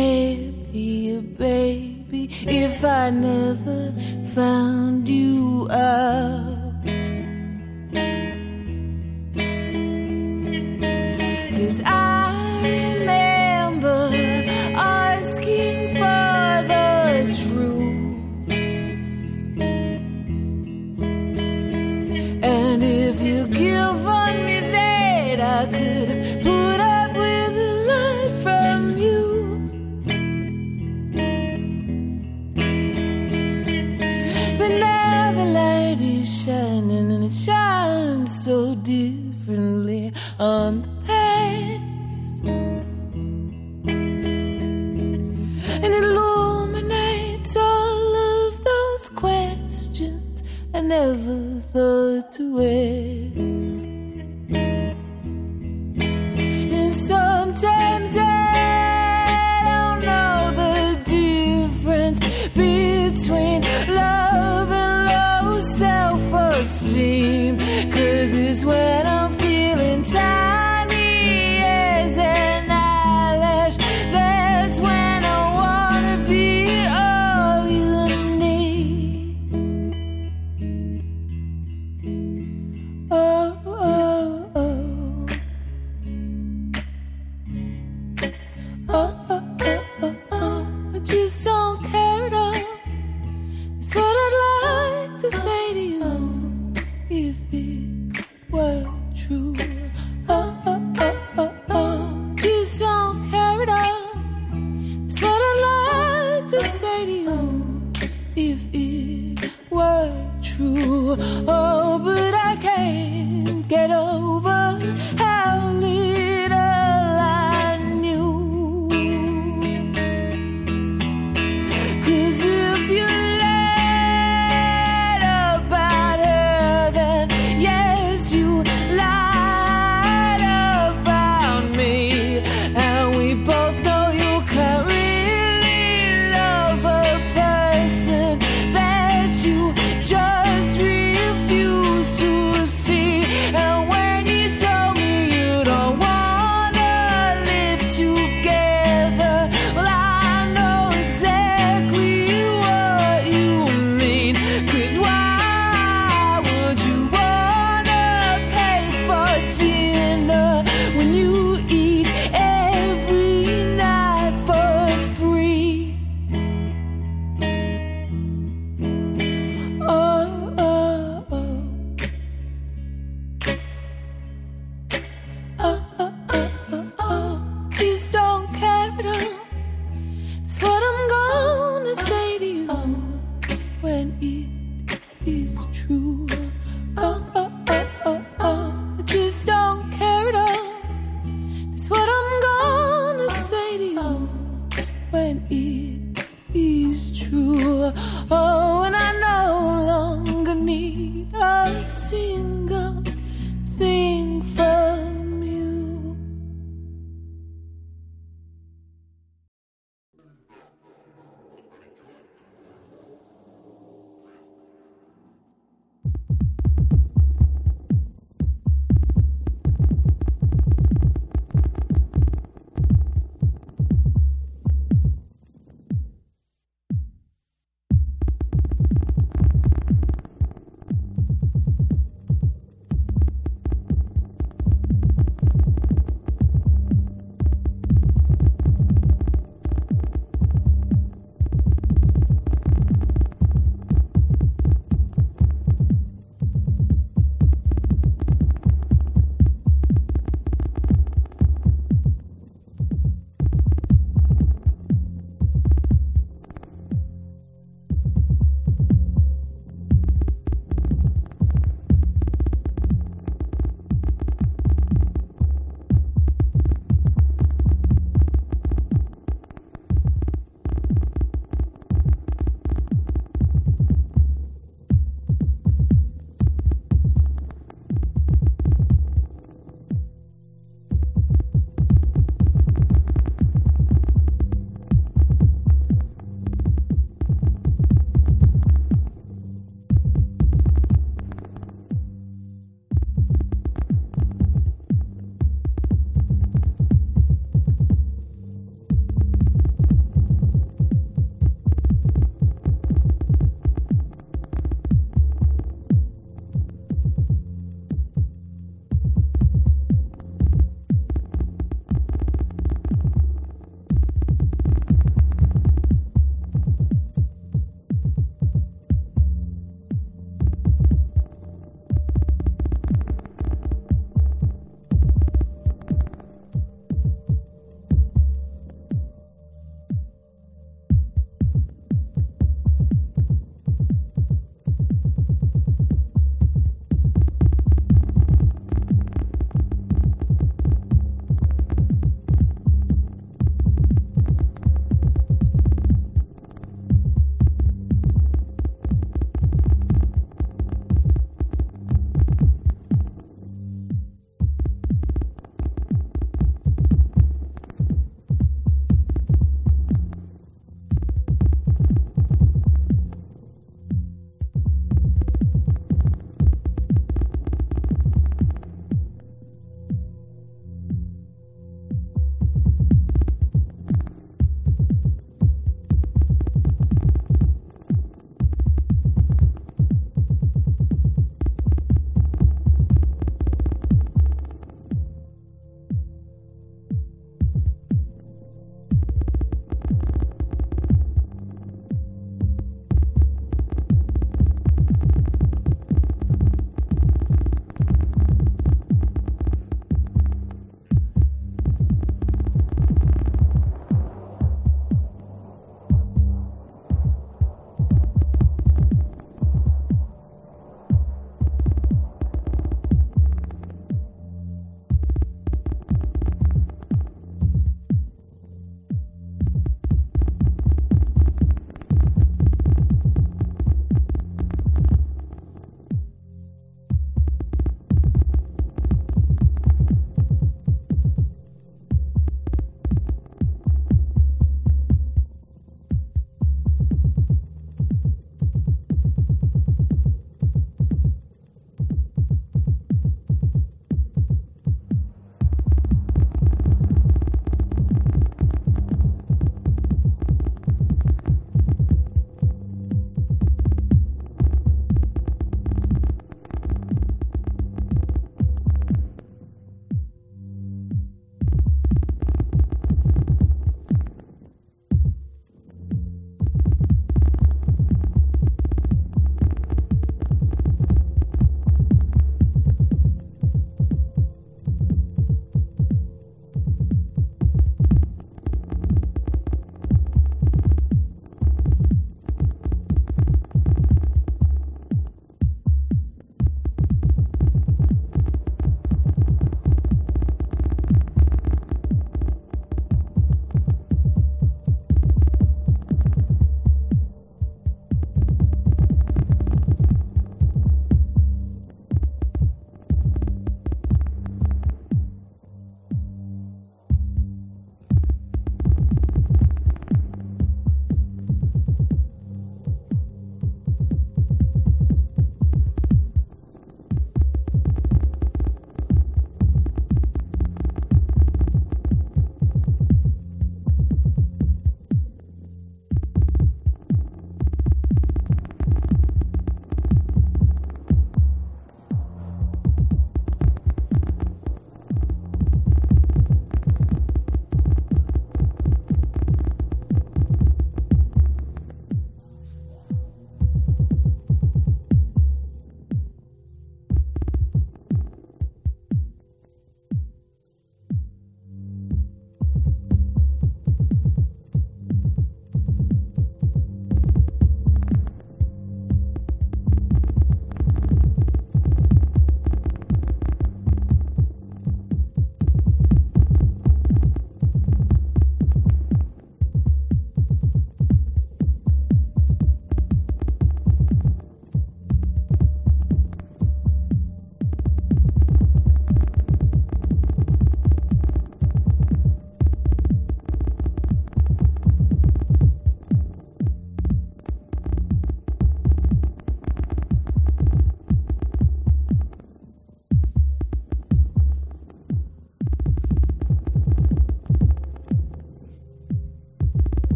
[0.00, 2.22] happier, baby,
[2.62, 3.94] if I never
[4.34, 6.51] found you out?
[11.62, 12.01] Cause I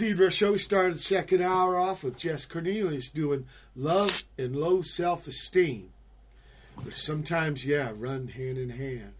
[0.00, 0.52] Pedro show.
[0.52, 3.44] We started the second hour off with Jess Cornelius doing
[3.76, 5.90] Love and Low Self Esteem.
[6.82, 9.12] Which sometimes, yeah, run hand in hand.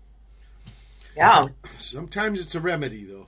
[1.15, 1.48] Yeah.
[1.77, 3.27] Sometimes it's a remedy, though.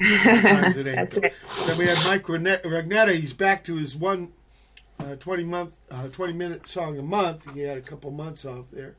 [0.22, 1.10] Sometimes it ain't.
[1.10, 1.66] That's.
[1.66, 3.14] Then we had Mike Rugnetta.
[3.14, 4.32] He's back to his one
[4.98, 7.42] uh, 20 month, uh, 20 minute song a month.
[7.52, 8.96] He had a couple months off there,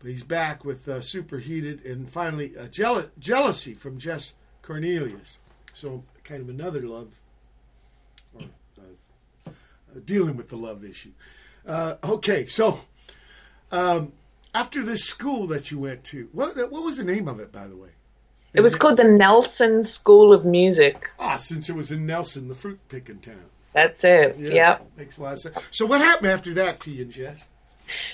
[0.00, 5.38] but he's back with uh, Superheated and finally uh, Jeal- Jealousy from Jess Cornelius.
[5.74, 7.12] So kind of another love,
[8.34, 8.42] or
[9.46, 9.50] uh,
[10.04, 11.12] dealing with the love issue.
[11.66, 12.80] Uh, okay, so
[13.70, 14.12] um,
[14.54, 17.66] after this school that you went to, what what was the name of it, by
[17.66, 17.90] the way?
[18.54, 21.10] It was called the Nelson School of Music.
[21.18, 23.46] Ah, since it was in Nelson, the fruit picking town.
[23.72, 24.38] That's it.
[24.38, 24.86] Yep.
[24.96, 25.56] Makes a lot of sense.
[25.72, 27.46] So what happened after that to you and Jess?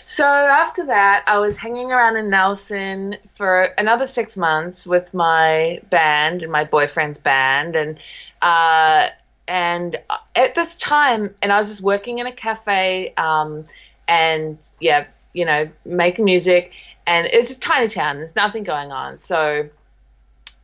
[0.05, 5.81] So after that, I was hanging around in Nelson for another six months with my
[5.91, 7.99] band and my boyfriend's band, and
[8.43, 9.09] uh,
[9.47, 9.97] and
[10.37, 13.65] at this time, and I was just working in a cafe, um,
[14.09, 16.73] and yeah, you know, making music,
[17.07, 18.19] and it's a tiny town.
[18.19, 19.69] There's nothing going on, so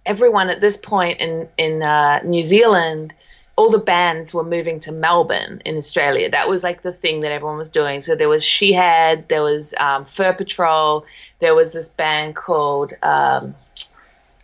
[0.07, 3.13] everyone at this point in in uh, New Zealand,
[3.57, 6.31] all the bands were moving to Melbourne in Australia.
[6.31, 8.03] That was like the thing that everyone was doing.
[8.03, 11.07] So there was Shihad, there was um, Fur Patrol,
[11.39, 13.55] there was this band called um,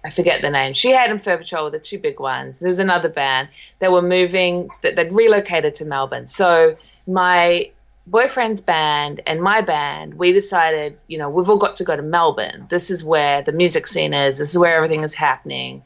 [0.05, 0.73] I forget the name.
[0.73, 2.59] Shihad and Fur Patrol were the two big ones.
[2.59, 3.49] There was another band
[3.79, 6.27] that were moving that they'd relocated to Melbourne.
[6.27, 6.77] So
[7.07, 7.71] my
[8.07, 12.03] boyfriend's band and my band, we decided, you know, we've all got to go to
[12.03, 12.67] Melbourne.
[12.69, 14.39] This is where the music scene is.
[14.39, 15.85] This is where everything is happening.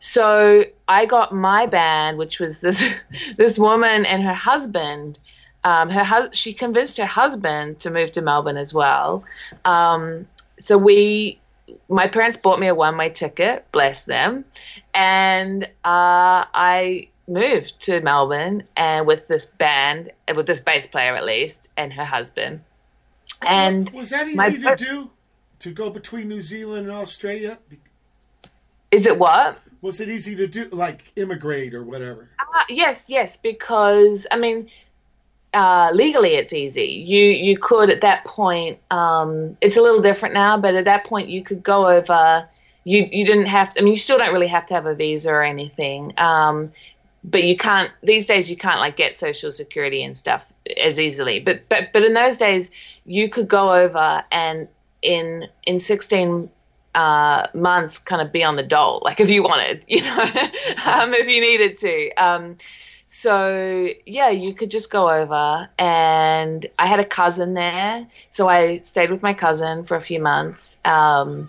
[0.00, 2.82] So I got my band, which was this
[3.36, 5.18] this woman and her husband.
[5.62, 9.24] Um, her hus- she convinced her husband to move to Melbourne as well.
[9.66, 10.26] Um,
[10.58, 11.38] so we,
[11.90, 14.46] my parents bought me a one way ticket, bless them,
[14.94, 21.24] and uh, I moved to Melbourne and with this band, with this bass player at
[21.24, 22.62] least, and her husband.
[23.42, 25.10] And was that easy to do?
[25.60, 27.58] To go between New Zealand and Australia?
[28.90, 29.58] is it what?
[29.82, 32.28] Was it easy to do, like immigrate or whatever?
[32.38, 34.70] Uh, yes, yes, because I mean,
[35.54, 36.86] uh, legally it's easy.
[37.06, 38.78] You you could at that point.
[38.90, 42.48] Um, it's a little different now, but at that point you could go over.
[42.84, 43.74] You you didn't have.
[43.74, 46.12] To, I mean, you still don't really have to have a visa or anything.
[46.18, 46.72] Um,
[47.24, 48.48] but you can't these days.
[48.48, 50.44] You can't like get social security and stuff
[50.76, 51.40] as easily.
[51.40, 52.70] But but but in those days,
[53.04, 54.68] you could go over and
[55.02, 56.50] in in sixteen
[56.94, 60.20] uh, months kind of be on the dole, like if you wanted, you know,
[60.84, 62.10] um, if you needed to.
[62.14, 62.56] Um,
[63.12, 68.78] so yeah, you could just go over, and I had a cousin there, so I
[68.82, 70.78] stayed with my cousin for a few months.
[70.84, 71.48] Um,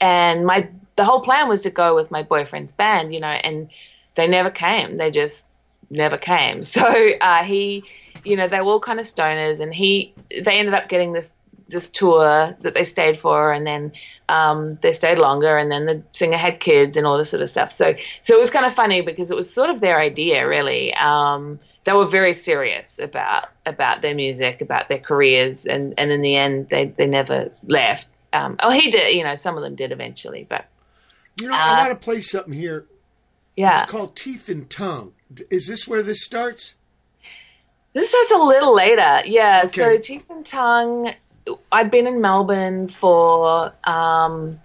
[0.00, 3.70] and my the whole plan was to go with my boyfriend's band, you know, and
[4.14, 4.96] they never came.
[4.96, 5.46] They just
[5.90, 6.62] never came.
[6.72, 6.82] So
[7.20, 7.84] uh, he,
[8.24, 11.32] you know, they were all kind of stoners, and he they ended up getting this
[11.68, 13.92] this tour that they stayed for, and then
[14.28, 17.50] um, they stayed longer, and then the singer had kids and all this sort of
[17.50, 17.72] stuff.
[17.72, 20.92] So, so it was kind of funny because it was sort of their idea, really.
[20.94, 26.20] Um, they were very serious about about their music, about their careers, and, and in
[26.22, 28.06] the end, they they never left.
[28.32, 30.64] Um, oh, he did, you know, some of them did eventually, but
[31.40, 32.86] You know, Uh, I want to play something here.
[33.56, 35.12] yeah, It's called Teeth and Tongue.
[35.50, 36.74] Is this where this starts?
[37.94, 39.20] This is a little later.
[39.26, 39.66] Yeah.
[39.66, 41.12] So Teeth and Tongue,
[41.70, 44.60] I'd been in Melbourne for um,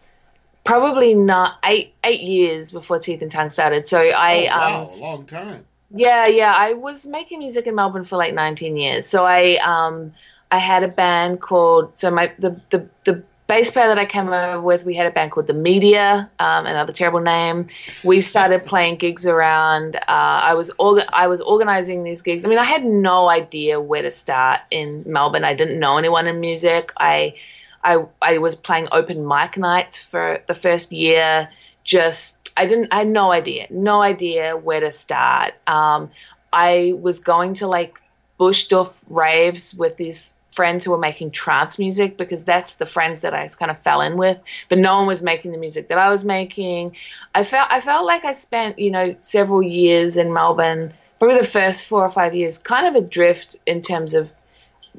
[0.64, 3.88] probably not eight eight years before Teeth and Tongue started.
[3.88, 5.66] So I oh, um, wow, a long time.
[5.90, 6.54] yeah, yeah.
[6.54, 9.08] I was making music in Melbourne for like 19 years.
[9.08, 10.14] So I um
[10.52, 14.28] I had a band called so my the the the bass player that I came
[14.28, 17.68] over with, we had a band called The Media, um, another terrible name.
[18.04, 19.96] We started playing gigs around.
[19.96, 22.46] Uh, I was orga- I was organizing these gigs.
[22.46, 25.46] I mean, I had no idea where to start in Melbourne.
[25.46, 26.92] I didn't know anyone in music.
[26.98, 27.36] I
[27.84, 31.50] I I was playing open mic nights for the first year.
[31.84, 35.54] Just I didn't I had no idea, no idea where to start.
[35.66, 36.12] Um,
[36.52, 37.98] I was going to like
[38.38, 43.22] bush doof raves with these friends who were making trance music because that's the friends
[43.22, 44.40] that I kind of fell in with.
[44.70, 46.96] But no one was making the music that I was making.
[47.36, 51.48] I felt I felt like I spent you know several years in Melbourne, probably the
[51.60, 54.34] first four or five years, kind of adrift in terms of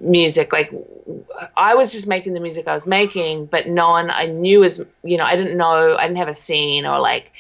[0.01, 0.53] music.
[0.53, 0.73] Like
[1.57, 4.81] I was just making the music I was making, but no one I knew was
[5.03, 7.33] you know I didn't know I didn't have a scene or like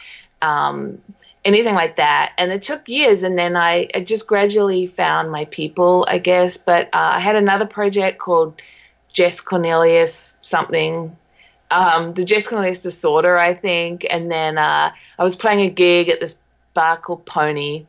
[0.43, 1.01] um,
[1.44, 2.32] anything like that.
[2.39, 6.56] And it took years, and then I, I just gradually found my people, I guess.
[6.56, 8.60] But uh, I had another project called
[9.12, 11.16] Jess Cornelius something.
[11.70, 16.09] Um, the Jess Cornelius Disorder, I think, and then uh, I was playing a gig
[16.09, 16.39] at this
[16.74, 17.86] bar called Pony,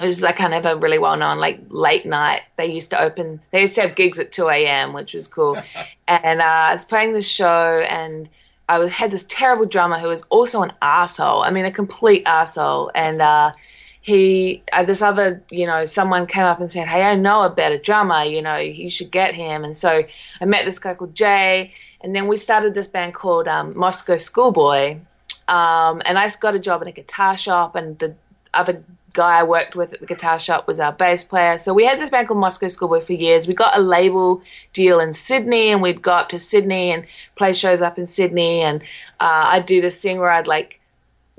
[0.00, 2.42] it was like kind of a really well known like late night.
[2.56, 3.40] They used to open.
[3.50, 5.56] They used to have gigs at two a.m., which was cool.
[6.08, 8.28] and uh, I was playing this show, and
[8.68, 11.42] I was, had this terrible drummer who was also an asshole.
[11.42, 12.90] I mean, a complete asshole.
[12.94, 13.52] And uh,
[14.02, 17.50] he, uh, this other, you know, someone came up and said, "Hey, I know a
[17.50, 18.24] better drummer.
[18.24, 20.04] You know, you should get him." And so
[20.40, 24.16] I met this guy called Jay, and then we started this band called um, Moscow
[24.16, 24.98] Schoolboy.
[25.48, 28.14] Um, and I got a job in a guitar shop, and the
[28.52, 28.82] other
[29.16, 31.58] guy I worked with at the guitar shop was our bass player.
[31.58, 33.48] So we had this band called Moscow Schoolboy for years.
[33.48, 34.42] We got a label
[34.74, 38.60] deal in Sydney, and we'd go up to Sydney and play shows up in Sydney.
[38.60, 38.82] And
[39.18, 40.78] uh, I'd do this thing where I'd like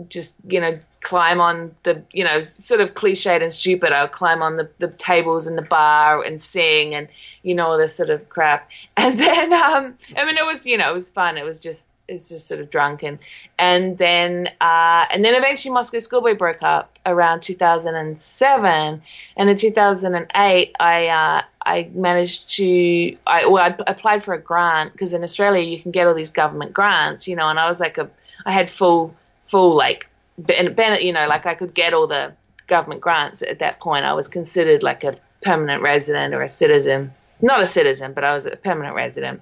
[0.09, 3.91] just you know climb on the you know sort of cliched and stupid.
[3.91, 7.07] I would climb on the, the tables in the bar and sing and
[7.43, 8.69] you know all this sort of crap.
[8.97, 11.37] And then um, I mean it was you know it was fun.
[11.37, 13.19] It was just it's just sort of drunken.
[13.59, 19.01] And then uh, and then eventually Moscow Schoolboy broke up around 2007.
[19.35, 24.93] And in 2008, I uh, I managed to I well I applied for a grant
[24.93, 27.49] because in Australia you can get all these government grants, you know.
[27.49, 28.09] And I was like a
[28.45, 29.13] I had full
[29.43, 32.33] full like ben, ben, you know like I could get all the
[32.67, 34.05] government grants at that point.
[34.05, 37.13] I was considered like a permanent resident or a citizen.
[37.41, 39.41] Not a citizen, but I was a permanent resident.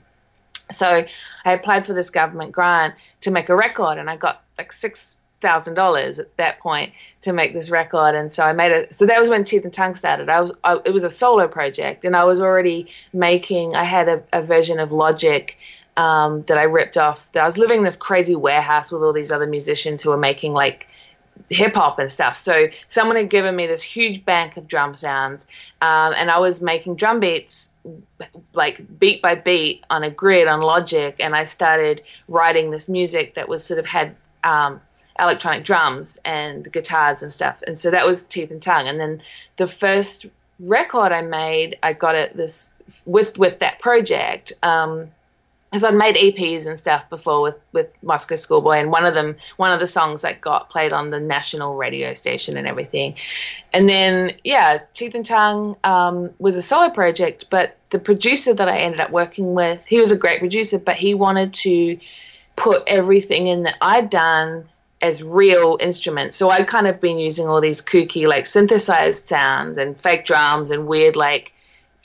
[0.71, 1.05] So
[1.45, 5.17] I applied for this government grant to make a record, and I got like six
[5.41, 8.15] thousand dollars at that point to make this record.
[8.15, 8.95] And so I made it.
[8.95, 10.29] So that was when Teeth and Tongue started.
[10.29, 13.75] I was I, it was a solo project, and I was already making.
[13.75, 15.57] I had a, a version of Logic.
[15.97, 17.31] Um, that I ripped off.
[17.31, 20.17] That I was living in this crazy warehouse with all these other musicians who were
[20.17, 20.87] making like
[21.49, 22.35] hip hop and stuff.
[22.35, 25.45] So someone had given me this huge bank of drum sounds,
[25.81, 27.69] um, and I was making drum beats
[28.53, 33.35] like beat by beat on a grid on Logic, and I started writing this music
[33.35, 34.81] that was sort of had um,
[35.19, 37.61] electronic drums and guitars and stuff.
[37.65, 38.87] And so that was Teeth and Tongue.
[38.87, 39.21] And then
[39.57, 40.25] the first
[40.59, 42.73] record I made, I got it this
[43.05, 44.53] with with that project.
[44.63, 45.11] Um,
[45.75, 49.35] because I'd made EPs and stuff before with with Moscow Schoolboy, and one of them,
[49.57, 53.15] one of the songs that got played on the national radio station and everything.
[53.73, 58.69] And then, yeah, Teeth and Tongue um, was a solo project, but the producer that
[58.69, 61.99] I ended up working with, he was a great producer, but he wanted to
[62.55, 64.69] put everything in that I'd done
[65.01, 66.37] as real instruments.
[66.37, 70.71] So I'd kind of been using all these kooky, like synthesized sounds and fake drums
[70.71, 71.51] and weird, like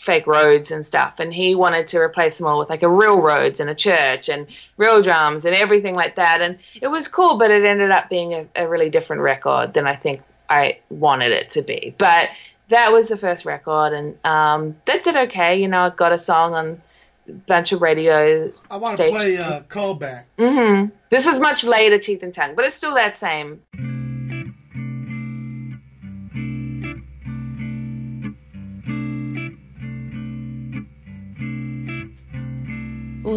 [0.01, 1.21] fake Rhodes and stuff.
[1.21, 4.31] And he wanted to replace them all with like a real Rhodes and a church
[4.31, 4.47] and
[4.79, 6.41] real drums and everything like that.
[6.41, 9.87] And it was cool but it ended up being a, a really different record than
[9.87, 11.95] i think i wanted it to be.
[11.99, 12.31] But
[12.69, 15.61] that was the first record and um, that did okay.
[15.61, 16.81] You know i got a song on
[17.29, 20.25] a bunch of radio I want to play uh, callback.
[20.39, 20.89] mm-hmm.
[21.11, 23.61] this is much later teeth and tongue but it's still that same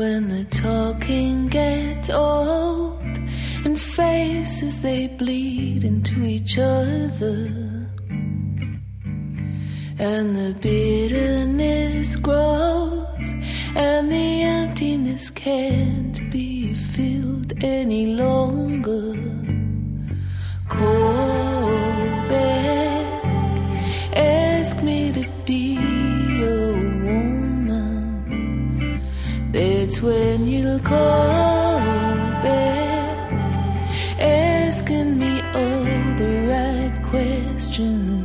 [0.04, 3.18] When the talking gets old
[3.64, 7.40] and faces they bleed into each other,
[10.10, 13.28] and the bitterness grows,
[13.76, 19.16] and the emptiness can't be filled any longer.
[20.68, 21.78] Call
[22.28, 23.26] back,
[24.18, 25.93] ask me to be
[29.94, 31.78] That's when you'll call
[32.42, 33.32] back,
[34.20, 38.23] asking me all the right questions.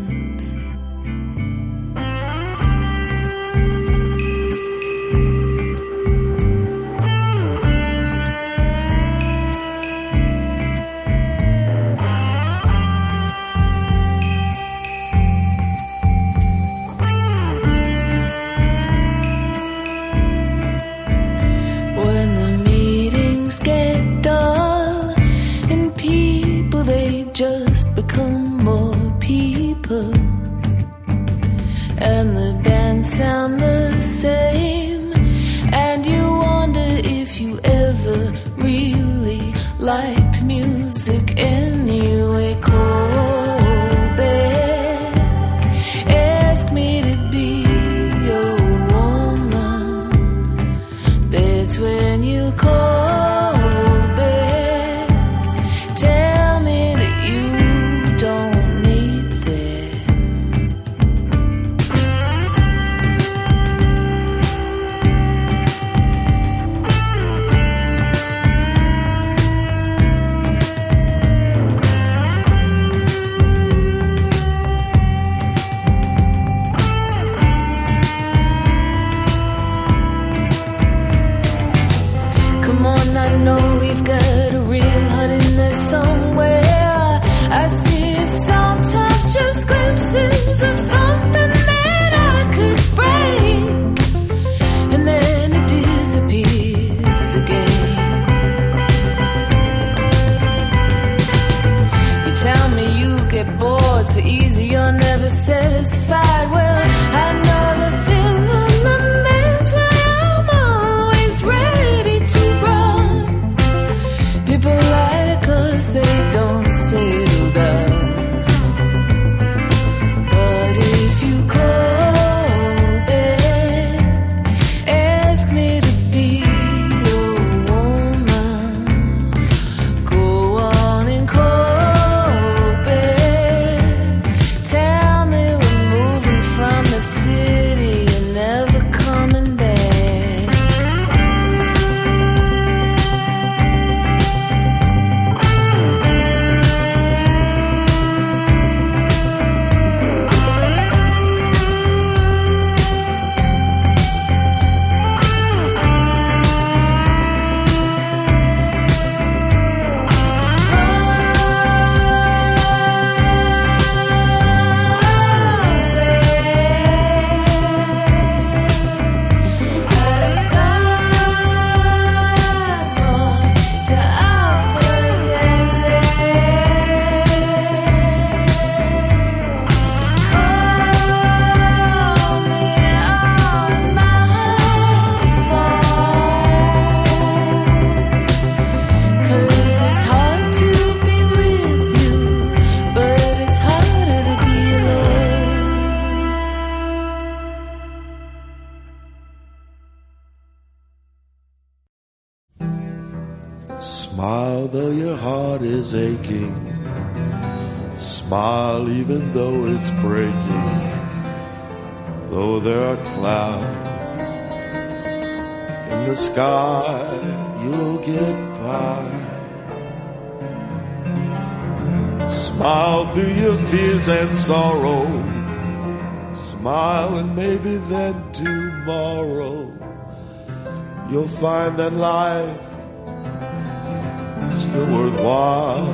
[234.78, 235.86] Is worthwhile.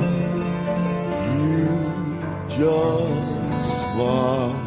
[1.33, 1.67] You
[2.49, 4.61] just smile.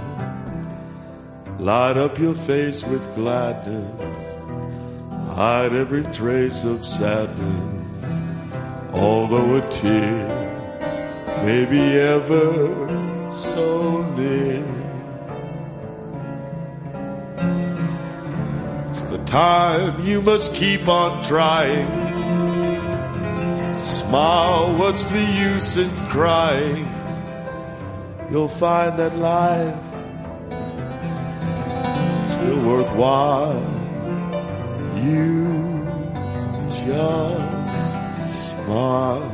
[1.59, 3.91] Light up your face with gladness.
[5.35, 7.75] Hide every trace of sadness.
[8.93, 10.49] Although a tear
[11.45, 11.81] may be
[12.17, 12.53] ever
[13.33, 14.65] so near.
[18.91, 22.08] It's the time you must keep on trying.
[24.09, 26.89] Smile, what's the use in crying?
[28.31, 29.77] You'll find that life
[32.27, 33.61] still worthwhile.
[35.05, 35.85] You
[36.87, 39.28] just smile.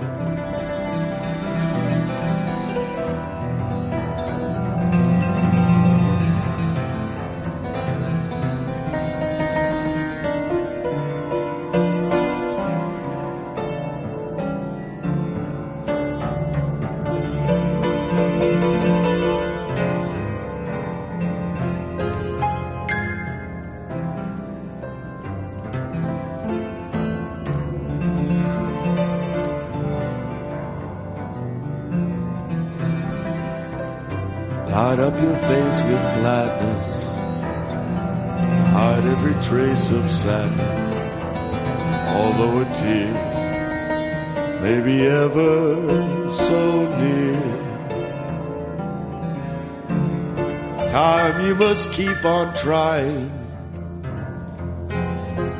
[51.94, 53.30] Keep on trying.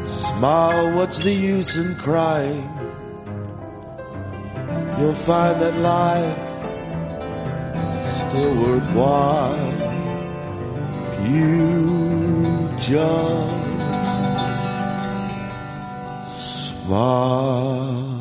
[0.02, 2.68] Smile, what's the use in crying?
[4.98, 6.38] You'll find that life
[8.04, 9.54] still worthwhile
[11.06, 13.64] if you just
[16.26, 18.13] smile.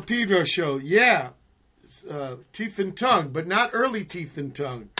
[0.00, 0.78] For Pedro show.
[0.78, 1.30] Yeah.
[2.08, 4.90] Uh, teeth and tongue, but not early teeth and tongue.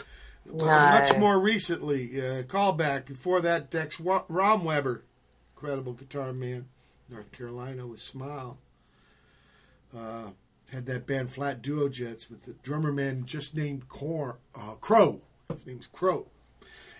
[0.51, 2.19] Uh, Much more recently.
[2.19, 3.07] Uh, callback.
[3.07, 5.03] Before that, Dex Wa- Romweber.
[5.55, 6.66] Incredible guitar man.
[7.11, 8.59] North Carolina with Smile.
[9.97, 10.31] Uh,
[10.70, 15.20] had that band Flat Duo Jets with the drummer man just named Cor- uh, Crow.
[15.53, 16.27] His name's Crow.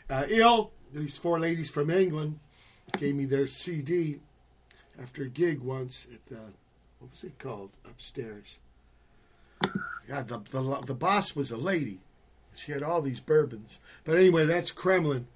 [0.09, 2.39] Uh, Ill, these four ladies from England,
[2.99, 4.20] gave me their CD
[5.01, 6.41] after a gig once at the,
[6.99, 8.61] what was it called, upstairs.
[10.09, 11.99] God, the, the, the boss was a lady.
[12.55, 13.81] She had all these bourbons.
[14.05, 15.27] But anyway, that's Kremlin.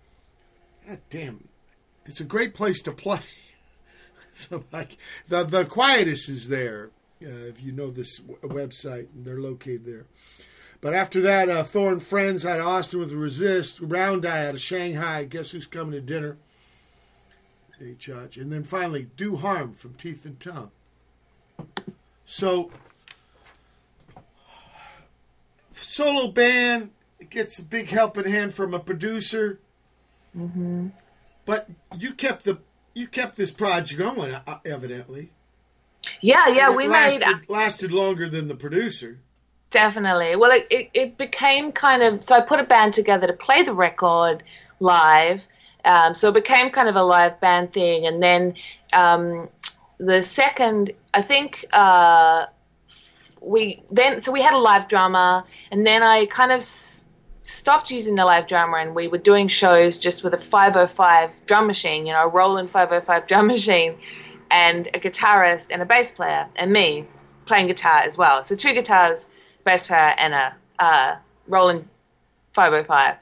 [0.87, 1.49] God damn.
[2.07, 3.21] It's a great place to play.
[4.33, 4.97] so like
[5.29, 6.91] the the quietest is there
[7.23, 10.07] uh, if you know this website and they're located there
[10.81, 14.55] but after that uh, Thor & friends out of austin with resist round eye out
[14.55, 16.39] of shanghai guess who's coming to dinner
[17.79, 20.71] hey judge and then finally do harm from teeth and tongue
[22.25, 22.71] so
[25.73, 26.91] solo band
[27.31, 29.59] gets a big helping hand from a producer
[30.35, 30.89] Mm-hmm.
[31.45, 31.69] but
[31.99, 32.57] you kept the
[32.95, 35.31] you kept this project going, uh, evidently.
[36.21, 39.19] Yeah, yeah, we lasted, made lasted longer than the producer.
[39.71, 40.37] Definitely.
[40.37, 43.63] Well, it, it, it became kind of so I put a band together to play
[43.63, 44.43] the record
[44.81, 45.43] live.
[45.85, 48.07] Um, so it became kind of a live band thing.
[48.07, 48.55] And then
[48.93, 49.49] um,
[50.07, 52.47] the second, I think uh,
[53.41, 57.07] we then, so we had a live drummer, and then I kind of s-
[57.43, 61.67] stopped using the live drummer and we were doing shows just with a 505 drum
[61.67, 63.97] machine, you know, a Roland 505 drum machine
[64.51, 67.07] and a guitarist and a bass player and me
[67.47, 68.45] playing guitar as well.
[68.45, 69.27] So two guitars,
[69.65, 71.17] bass player and a uh,
[71.49, 71.89] Roland
[72.55, 73.17] 505.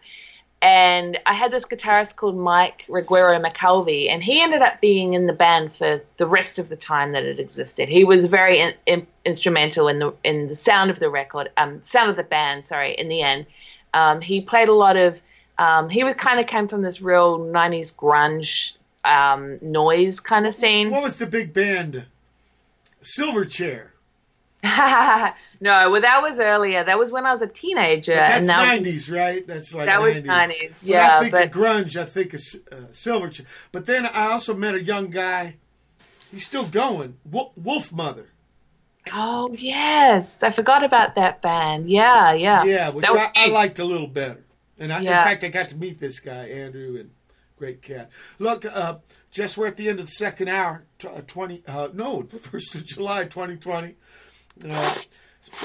[0.63, 5.27] And I had this guitarist called Mike Reguero McAlvey, and he ended up being in
[5.27, 7.89] the band for the rest of the time that it existed.
[7.89, 11.81] He was very in, in, instrumental in the in the sound of the record, um,
[11.85, 12.67] sound of the band.
[12.67, 13.47] Sorry, in the end,
[13.95, 15.23] um, he played a lot of.
[15.59, 18.73] Um, he was kind of came from this real '90s grunge
[19.05, 20.91] um, noise kind of scene.
[20.91, 22.05] What was the big band?
[23.03, 23.89] Silverchair.
[24.63, 26.83] No, well, that was earlier.
[26.85, 29.47] That was when I was a teenager, That's and that nineties, right?
[29.47, 30.25] That's like that was 90s.
[30.27, 32.41] 90s, When yeah, I think but- of grunge, I think of
[32.73, 33.47] uh, Silverchair.
[33.73, 35.57] But then I also met a young guy.
[36.31, 37.17] He's still going.
[37.25, 38.27] Wo- Wolfmother.
[39.13, 41.91] Oh yes, I forgot about that band.
[41.91, 42.65] Yeah, yeah.
[42.65, 44.45] Yeah, which was I, I liked a little better.
[44.79, 45.19] And I, Yeah.
[45.19, 47.11] in fact, I got to meet this guy, Andrew, and
[47.57, 48.11] great cat.
[48.39, 48.97] Look, uh,
[49.31, 50.85] Jess, we're at the end of the second hour.
[50.99, 53.97] T- uh, Twenty, uh, no, first of July, twenty twenty.
[54.69, 54.95] Uh,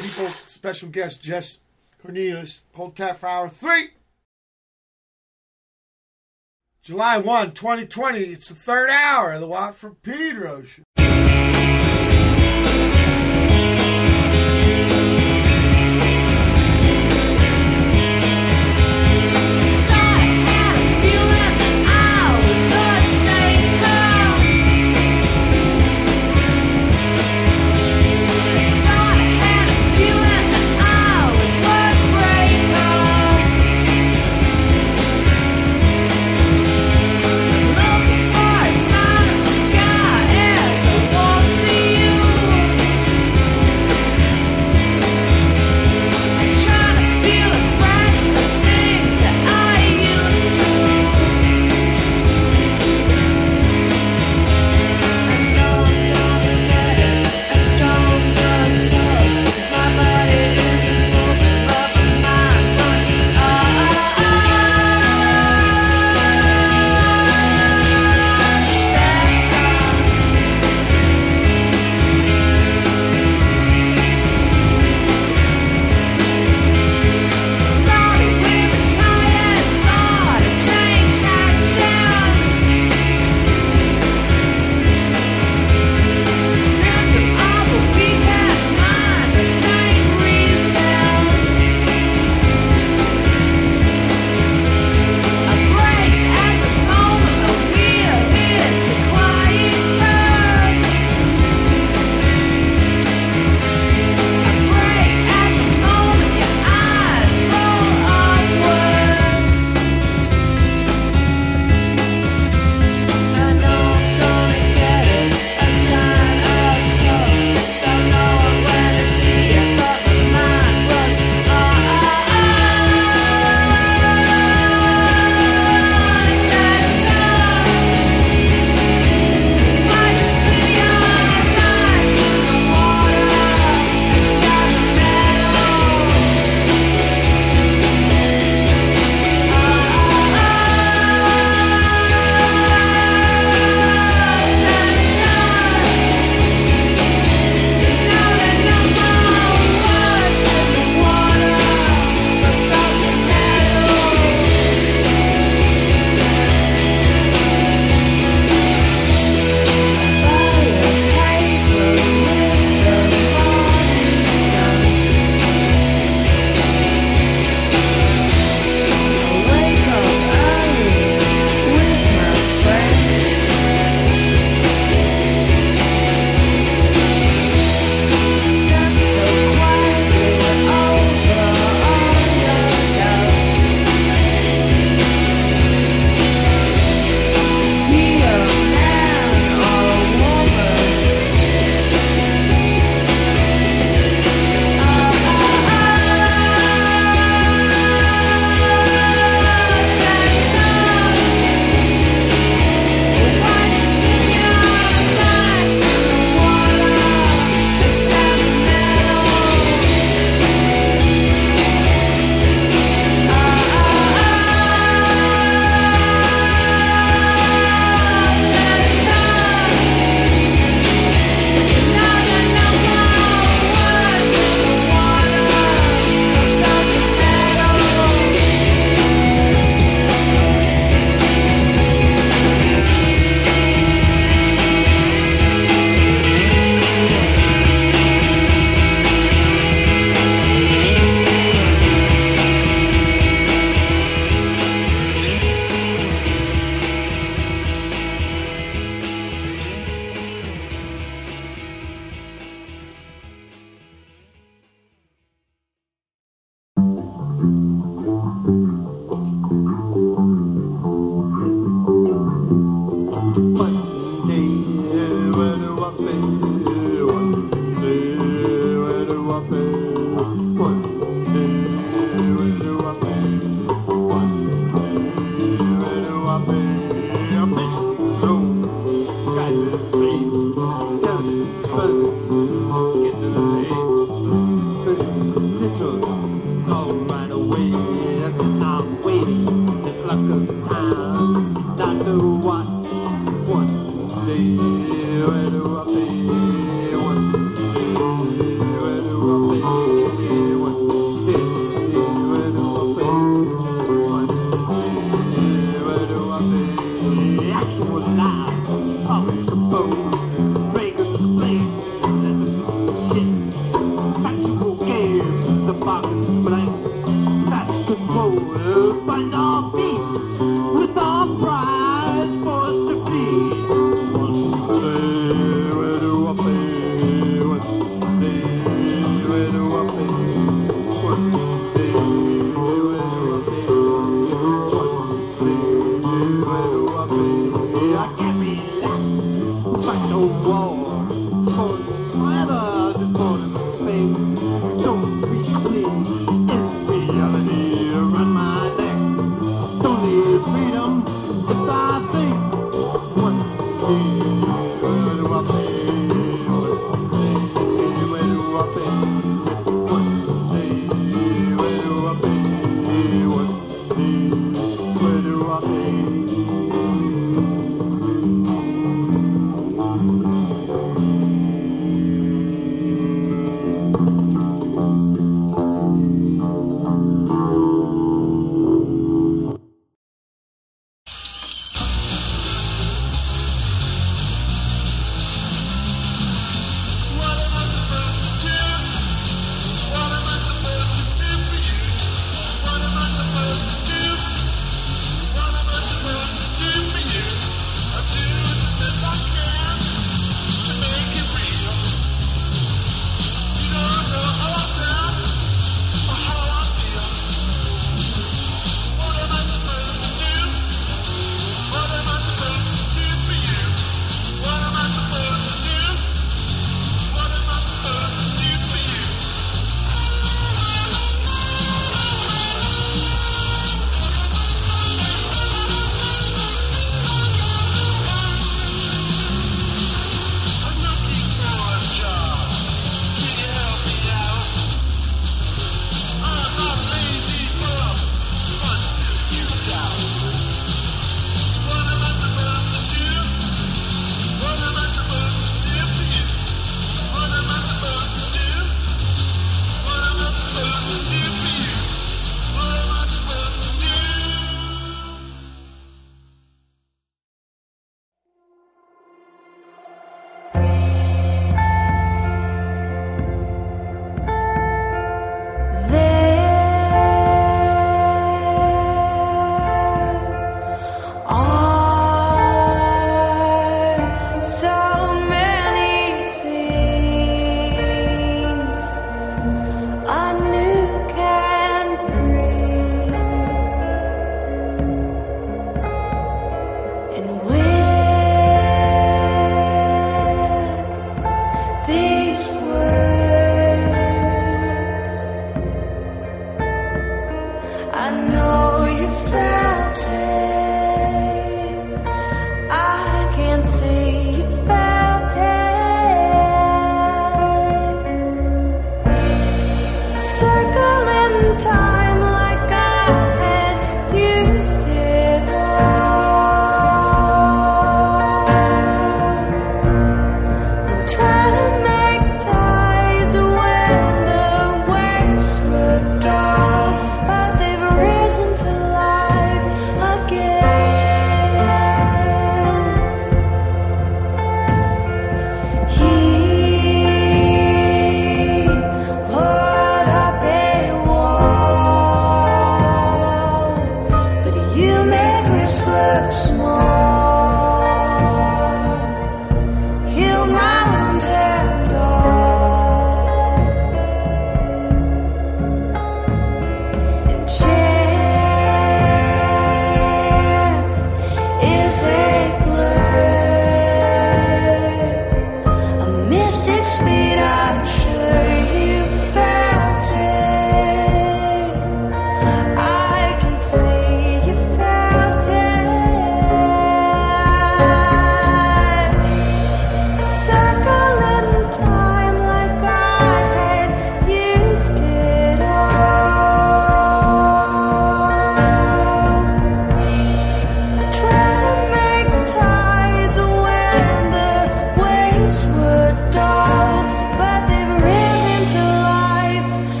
[0.00, 1.58] people, special guest Jess
[2.00, 2.62] Cornelius.
[2.74, 3.90] Hold tight for hour three.
[6.82, 8.18] July 1, 2020.
[8.18, 10.82] It's the third hour of the Watt from Pedro show.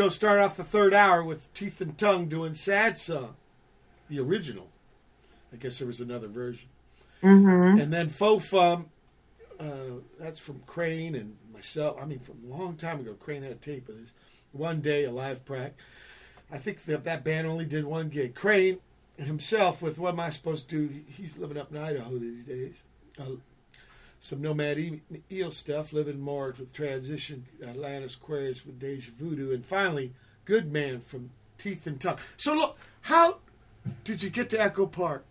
[0.00, 3.34] Show started off the third hour with Teeth and Tongue doing Sad Sun,
[4.08, 4.70] the original.
[5.52, 6.70] I guess there was another version.
[7.22, 7.78] Mm-hmm.
[7.78, 8.86] And then Fo Fum,
[9.58, 11.98] uh, that's from Crane and myself.
[12.00, 14.14] I mean, from a long time ago, Crane had a tape of this.
[14.52, 15.74] One day, a live prac.
[16.50, 18.34] I think that that band only did one gig.
[18.34, 18.78] Crane
[19.18, 21.00] himself, with what am I supposed to do?
[21.08, 22.84] He's living up in Idaho these days.
[23.18, 23.32] Uh,
[24.20, 25.00] some Nomad
[25.32, 30.12] Eel stuff, Livingmore with Transition, Atlantis Aquarius with Deja Vudoo, and finally,
[30.44, 32.18] Good Man from Teeth and Tongue.
[32.36, 33.38] So, look, how
[34.04, 35.24] did you get to Echo Park?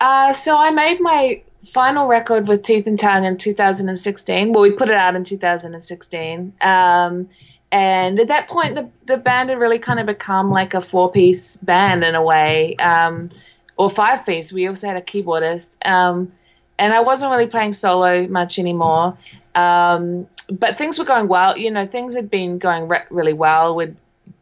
[0.00, 4.52] Uh, so I made my final record with Teeth and Tongue in 2016.
[4.52, 6.52] Well, we put it out in 2016.
[6.60, 7.30] Um,
[7.72, 11.10] and at that point, the, the band had really kind of become like a four
[11.10, 13.30] piece band in a way, um,
[13.78, 14.52] or five piece.
[14.52, 15.70] We also had a keyboardist.
[15.86, 16.32] Um,
[16.78, 19.16] and I wasn't really playing solo much anymore.
[19.54, 21.56] Um, but things were going well.
[21.56, 23.74] You know, things had been going re- really well.
[23.74, 23.96] We'd,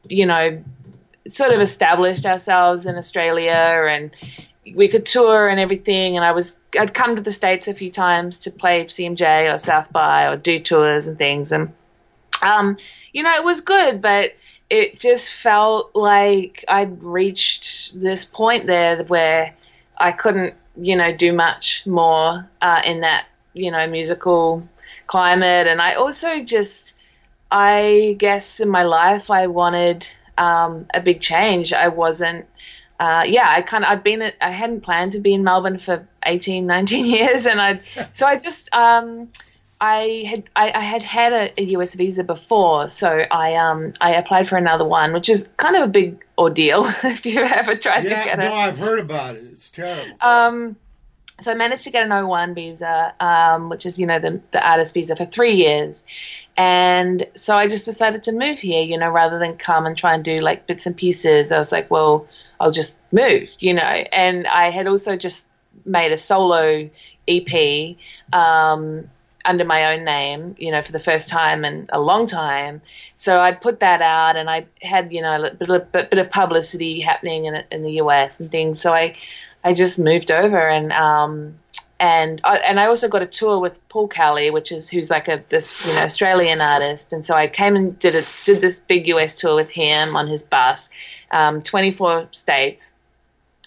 [0.09, 0.63] you know,
[1.31, 4.11] sort of established ourselves in Australia and
[4.75, 6.17] we could tour and everything.
[6.17, 9.59] And I was, I'd come to the States a few times to play CMJ or
[9.59, 11.53] South by or do tours and things.
[11.53, 11.73] And,
[12.43, 12.77] um,
[13.13, 14.33] you know, it was good, but
[14.71, 19.55] it just felt like I'd reached this point there where
[19.99, 24.67] I couldn't, you know, do much more uh, in that, you know, musical
[25.07, 25.67] climate.
[25.67, 26.95] And I also just,
[27.51, 30.07] I guess in my life, I wanted
[30.39, 31.73] um, a big change.
[31.73, 32.47] I wasn't,
[32.99, 36.07] uh, yeah, I kind of, I'd been, I hadn't planned to be in Melbourne for
[36.25, 37.47] 18, 19 years.
[37.47, 37.81] And I,
[38.15, 39.29] so I just, um,
[39.83, 44.15] I had I, I had had a, a US visa before, so I um I
[44.15, 48.09] applied for another one, which is kind of a big ordeal if you ever tried
[48.09, 48.53] to Yeah, get no, it.
[48.55, 49.45] I've heard about it.
[49.53, 50.21] It's terrible.
[50.21, 50.77] Um,
[51.43, 54.67] so I managed to get an O1 visa, um, which is you know the the
[54.67, 56.05] artist visa for three years,
[56.57, 60.15] and so I just decided to move here, you know, rather than come and try
[60.15, 61.53] and do like bits and pieces.
[61.53, 62.29] I was like, well,
[62.61, 65.49] I'll just move, you know, and I had also just
[65.85, 66.91] made a solo
[67.29, 67.99] EP.
[68.33, 69.11] Um,
[69.45, 72.81] under my own name, you know, for the first time in a long time.
[73.17, 76.31] So I'd put that out, and I had, you know, a bit of, bit of
[76.31, 78.81] publicity happening in in the US and things.
[78.81, 79.15] So I,
[79.65, 81.55] I just moved over, and um,
[81.99, 85.29] and I, and I also got a tour with Paul Kelly, which is who's like
[85.29, 88.81] a this you know Australian artist, and so I came and did a did this
[88.89, 90.91] big US tour with him on his bus,
[91.31, 92.95] um, 24 states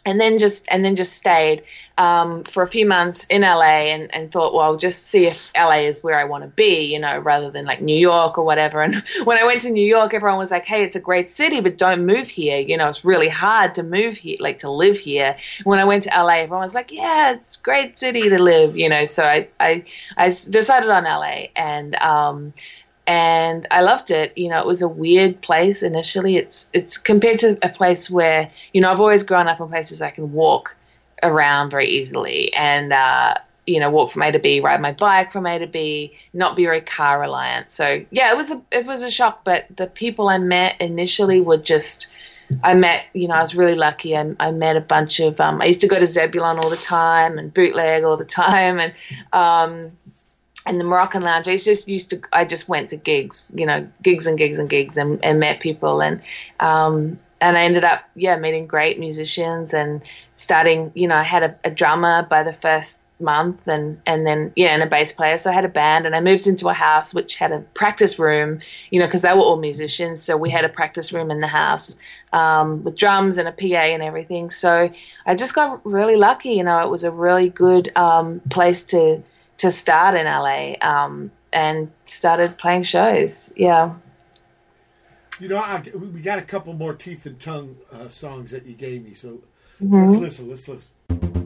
[0.06, 1.64] and then just and then just stayed
[1.98, 5.52] um, for a few months in LA and, and thought, well, I'll just see if
[5.56, 8.44] LA is where I want to be, you know, rather than like New York or
[8.44, 8.82] whatever.
[8.82, 11.62] And when I went to New York, everyone was like, hey, it's a great city,
[11.62, 12.60] but don't move here.
[12.60, 15.38] You know, it's really hard to move here, like to live here.
[15.64, 18.78] When I went to LA, everyone was like, yeah, it's a great city to live,
[18.78, 19.06] you know.
[19.06, 19.48] So I
[20.18, 21.96] I decided on LA and.
[21.96, 22.54] Um,
[23.08, 24.36] and I loved it.
[24.36, 26.38] You know, it was a weird place initially.
[26.38, 30.02] It's it's compared to a place where you know I've always grown up in places
[30.02, 30.76] I can walk
[31.24, 33.36] around very easily and uh,
[33.66, 36.56] you know walk from A to B, ride my bike from A to B, not
[36.56, 37.72] be very car reliant.
[37.72, 39.44] So yeah, it was a it was a shock.
[39.44, 42.08] But the people I met initially were just.
[42.64, 44.16] I met, you know, I was really lucky.
[44.16, 45.42] I, I met a bunch of.
[45.42, 48.80] Um, I used to go to Zebulon all the time and bootleg all the time,
[48.80, 48.94] and
[49.34, 49.92] um,
[50.68, 51.48] and the Moroccan Lounge.
[51.48, 52.22] I just used to.
[52.32, 55.60] I just went to gigs, you know, gigs and gigs and gigs, and, and met
[55.60, 56.22] people, and
[56.60, 60.02] um, and I ended up, yeah, meeting great musicians and
[60.34, 60.92] starting.
[60.96, 64.68] You know, I had a, a drummer by the first month and and then yeah
[64.68, 65.38] and a bass player.
[65.38, 68.20] So i had a band and i moved into a house which had a practice
[68.20, 68.60] room
[68.92, 70.22] you know because they were all musicians.
[70.22, 71.96] So we had a practice room in the house
[72.34, 74.50] um, with drums and a pa and everything.
[74.50, 74.92] So
[75.26, 79.24] i just got really lucky you know it was a really good um, place to
[79.60, 83.50] to start in la um, and started playing shows.
[83.56, 83.94] Yeah
[85.40, 88.74] You know, I, we got a couple more teeth and tongue uh, songs that you
[88.74, 89.42] gave me, so
[89.82, 90.50] let's listen.
[90.50, 91.45] Let's listen.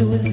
[0.00, 0.29] It was.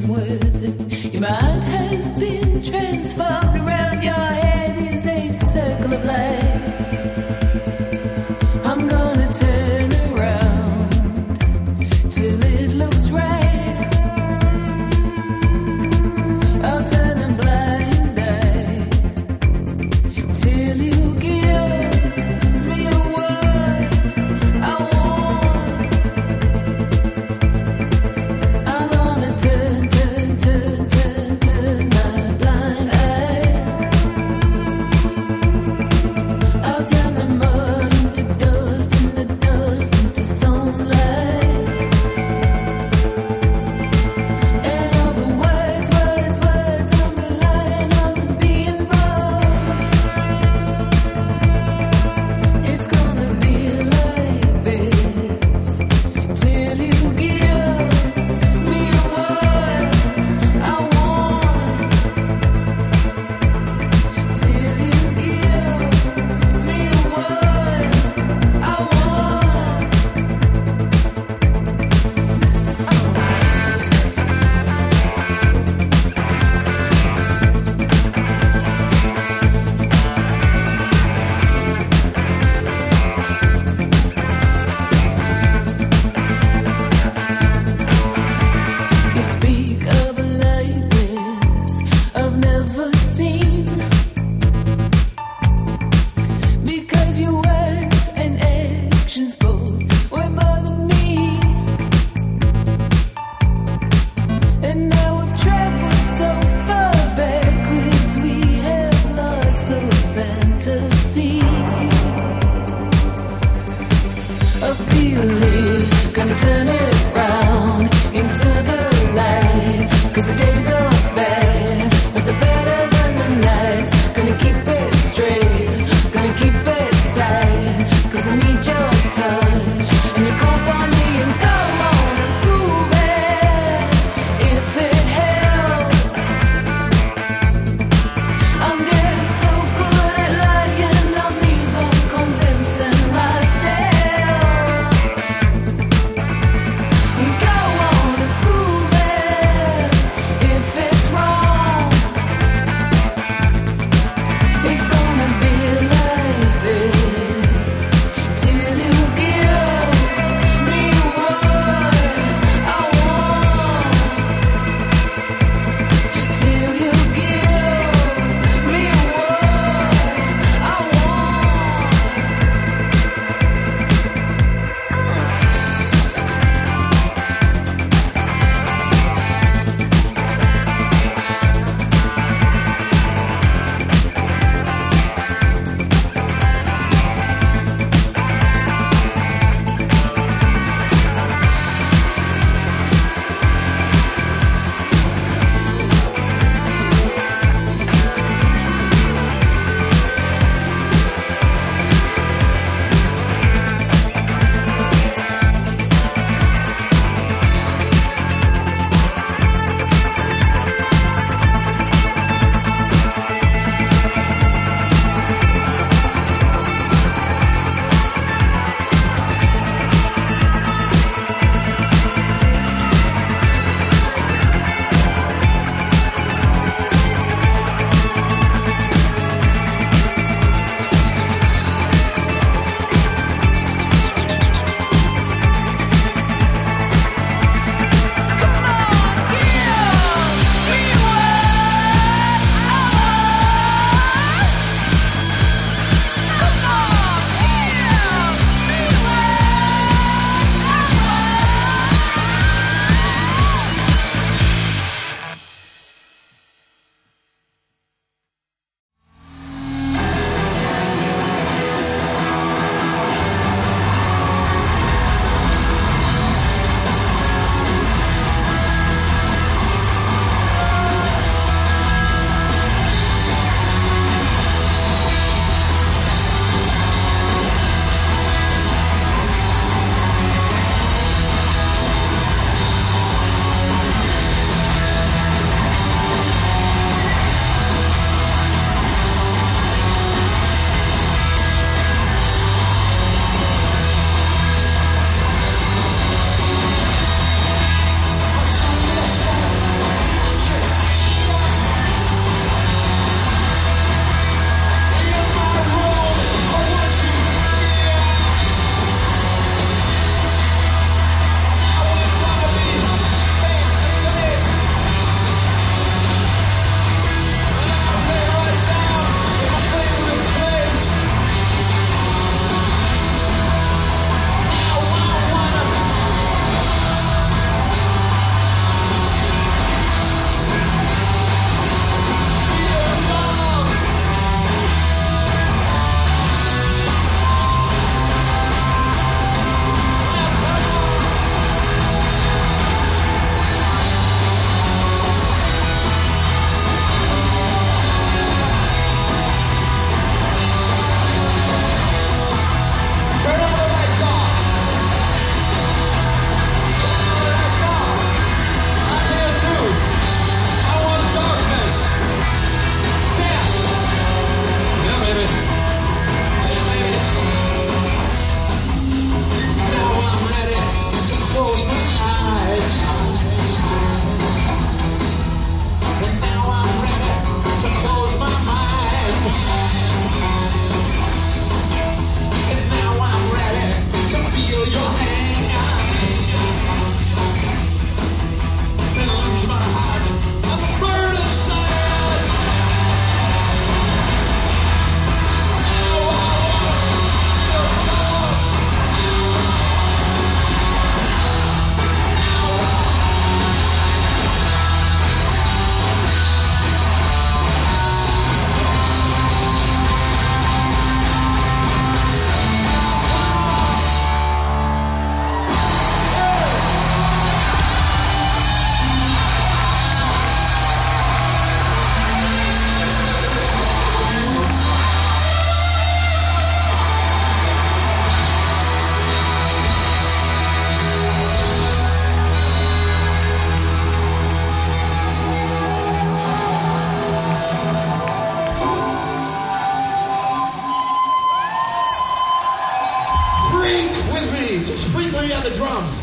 [445.50, 445.98] the drums.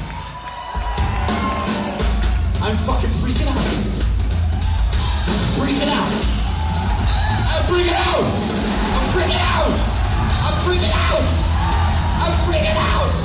[2.63, 3.59] I'm fucking freaking out.
[5.29, 6.13] I'm freaking out.
[7.53, 8.25] I'm freaking out.
[8.95, 9.75] I'm freaking out.
[10.47, 11.25] I'm freaking out.
[12.23, 13.24] I'm freaking out.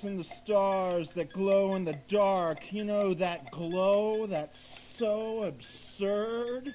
[0.00, 2.72] Bullets and the stars that glow in the dark.
[2.72, 4.60] You know, that glow that's
[4.98, 6.74] so absurd.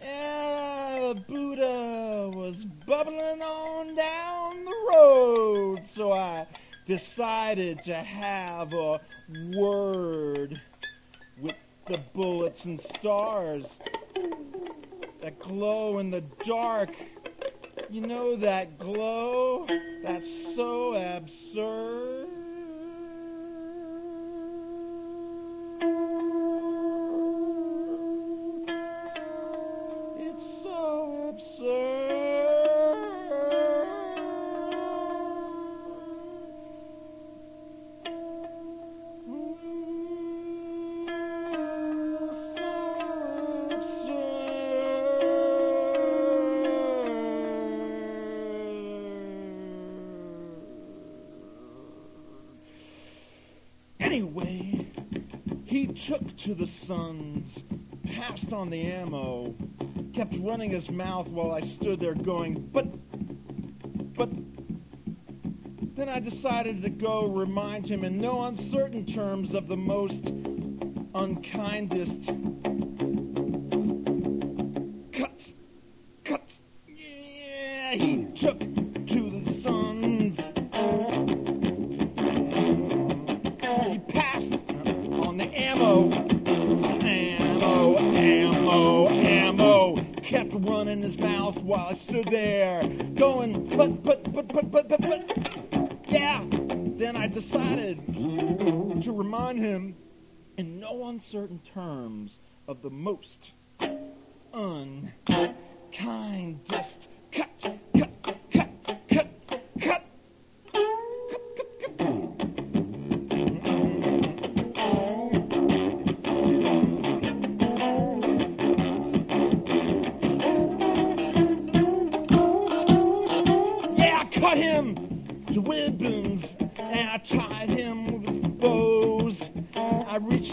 [0.00, 6.46] Yeah, the Buddha was bubbling on down the road, so I
[6.86, 9.00] decided to have a
[9.52, 10.60] word
[11.40, 13.66] with the bullets and stars
[15.20, 16.90] that glow in the dark.
[17.90, 19.66] You know that glow?
[20.04, 22.28] That's so absurd.
[56.40, 57.46] To the suns,
[58.06, 59.54] passed on the ammo,
[60.14, 62.86] kept running his mouth while I stood there going, but,
[64.16, 64.30] but.
[65.96, 70.32] Then I decided to go remind him in no uncertain terms of the most
[71.14, 72.30] unkindest.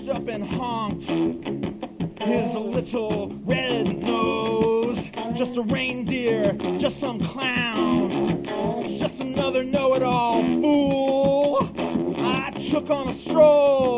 [0.08, 1.04] I reached up and honked
[2.22, 5.00] his little red nose.
[5.36, 8.44] Just a reindeer, just some clown,
[9.00, 11.70] just another know-it-all fool.
[12.18, 13.97] I took on a stroll.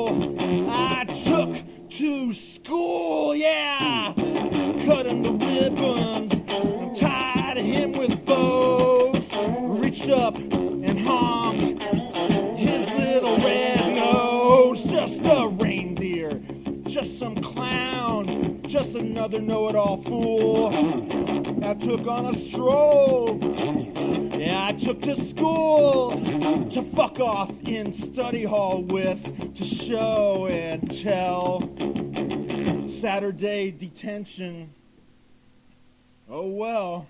[19.29, 20.69] Another know-it-all fool.
[21.63, 23.37] I took on a stroll.
[24.35, 26.11] Yeah, I took to school
[26.71, 29.21] to fuck off in study hall with,
[29.55, 31.61] to show and tell.
[33.01, 34.73] Saturday detention.
[36.27, 37.07] Oh well.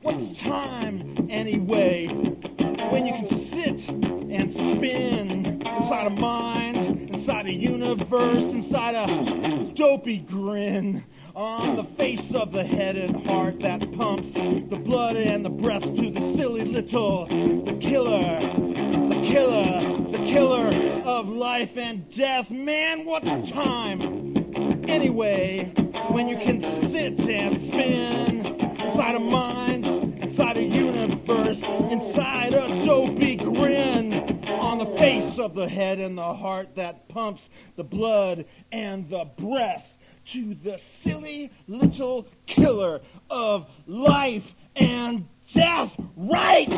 [0.00, 2.08] What's time anyway?
[2.08, 10.18] When you can sit and spin inside a mind, inside a universe, inside a dopey
[10.18, 11.04] grin
[11.34, 15.82] on the face of the head and heart that pumps the blood and the breath
[15.82, 20.68] to the silly little, the killer, the killer, the killer
[21.04, 22.50] of life and death.
[22.50, 24.82] Man, what's time?
[24.86, 25.72] Anyway,
[26.08, 29.86] when you can sit and spin inside a mind,
[30.22, 31.58] inside a universe,
[31.90, 34.12] inside a dopey grin
[34.48, 39.24] on the face of the head and the heart that pumps the blood and the
[39.38, 39.91] breath
[40.26, 46.68] to the silly little killer of life and death, right?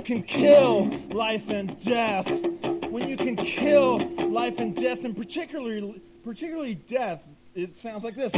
[0.00, 2.26] You can kill life and death.
[2.90, 3.98] When you can kill
[4.30, 7.20] life and death, and particularly, particularly death,
[7.54, 8.32] it sounds like this.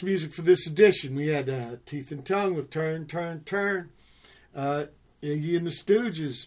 [0.00, 1.16] Music for this edition.
[1.16, 3.90] We had uh, Teeth and Tongue with Turn, Turn, Turn.
[4.54, 4.84] Uh,
[5.22, 6.46] Iggy and the Stooges,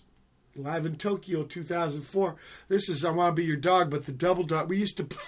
[0.56, 2.36] live in Tokyo 2004.
[2.70, 4.70] This is I Want to Be Your Dog, but the double dog.
[4.70, 5.24] We used to play,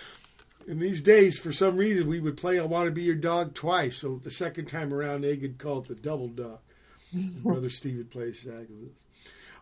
[0.66, 3.54] in these days, for some reason, we would play I Want to Be Your Dog
[3.54, 3.98] twice.
[3.98, 6.58] So the second time around, Iggy would call it the double dog.
[7.42, 9.04] Brother Steve would play exactly this.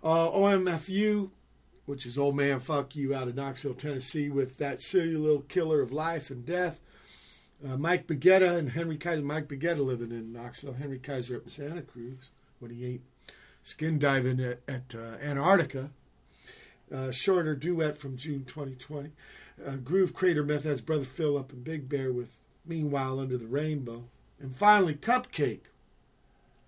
[0.03, 1.31] Uh, OMFU,
[1.87, 5.81] which is Old Man Fuck You out of Knoxville, Tennessee, with that silly little killer
[5.81, 6.81] of life and death.
[7.63, 9.23] Uh, Mike Baggetta and Henry Kaiser.
[9.23, 10.75] Mike Baggetta living in Knoxville.
[10.75, 13.03] Henry Kaiser up in Santa Cruz when he ate
[13.63, 15.91] skin diving at, at uh, Antarctica.
[16.93, 19.11] Uh, shorter duet from June 2020.
[19.65, 22.31] Uh, Groove Crater Method has Brother Phil up in Big Bear with
[22.67, 24.05] Meanwhile Under the Rainbow.
[24.41, 25.69] And finally, Cupcake,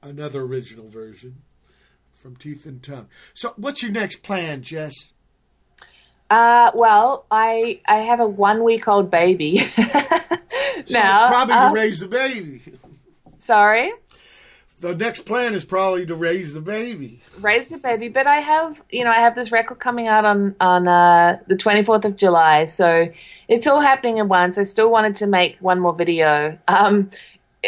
[0.03, 1.37] another original version
[2.15, 3.09] from Teeth and Tongue.
[3.35, 5.13] So, what's your next plan, Jess?
[6.33, 10.31] Uh, well, I I have a one week old baby now.
[10.79, 12.63] it's probably uh, to raise the baby.
[13.39, 13.93] sorry,
[14.81, 17.21] The next plan is probably to raise the baby.
[17.41, 18.09] raise the baby.
[18.09, 21.57] But I have, you know, I have this record coming out on on uh, the
[21.57, 23.11] twenty fourth of July, so
[23.49, 24.57] it's all happening at once.
[24.57, 26.59] I still wanted to make one more video.
[26.67, 27.11] Um,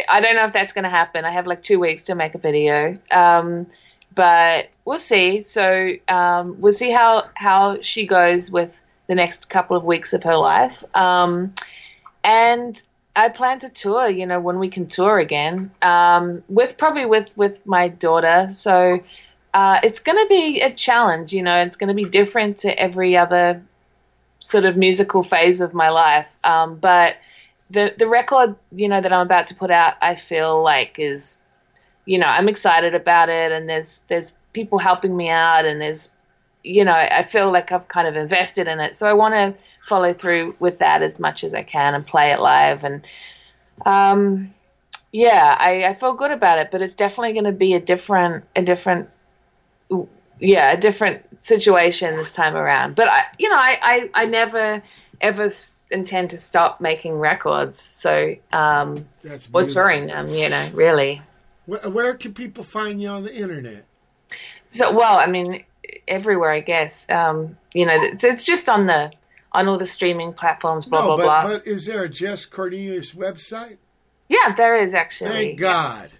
[0.09, 1.25] I don't know if that's going to happen.
[1.25, 2.99] I have like two weeks to make a video.
[3.13, 3.67] Um,
[4.15, 5.43] but we'll see.
[5.43, 10.23] So um, we'll see how how she goes with the next couple of weeks of
[10.25, 10.85] her life.
[10.97, 11.55] Um,
[12.23, 12.81] and
[13.17, 14.09] I plan to tour.
[14.09, 18.49] You know, when we can tour again, um, with probably with with my daughter.
[18.53, 19.01] So
[19.53, 21.33] uh, it's going to be a challenge.
[21.33, 23.63] You know, it's going to be different to every other
[24.41, 26.29] sort of musical phase of my life.
[26.43, 27.17] Um, but
[27.71, 31.39] the the record, you know, that I'm about to put out, I feel like is
[32.05, 36.11] you know, I'm excited about it and there's there's people helping me out and there's
[36.67, 38.97] you know, I feel like I've kind of invested in it.
[38.97, 39.55] So I want to
[39.87, 43.05] follow through with that as much as I can and play it live and
[43.85, 44.55] um
[45.13, 48.45] yeah, I, I feel good about it, but it's definitely going to be a different
[48.57, 49.09] a different
[50.41, 52.97] yeah, a different situation this time around.
[52.97, 54.83] But I you know, I I, I never
[55.21, 55.51] ever
[55.91, 57.91] intend to stop making records.
[57.93, 61.23] So um That's or touring them, you know, really.
[61.67, 63.87] Where, where can people find you on the internet?
[64.69, 65.65] So, well, I mean,
[66.09, 67.09] everywhere, I guess.
[67.09, 69.13] Um, you know, it's, it's just on the
[69.53, 70.87] on all the streaming platforms.
[70.87, 71.43] Blah no, blah but, blah.
[71.59, 73.79] but is there a Jess Cornelius website?
[74.29, 75.31] yeah, there is actually.
[75.31, 76.11] Thank God.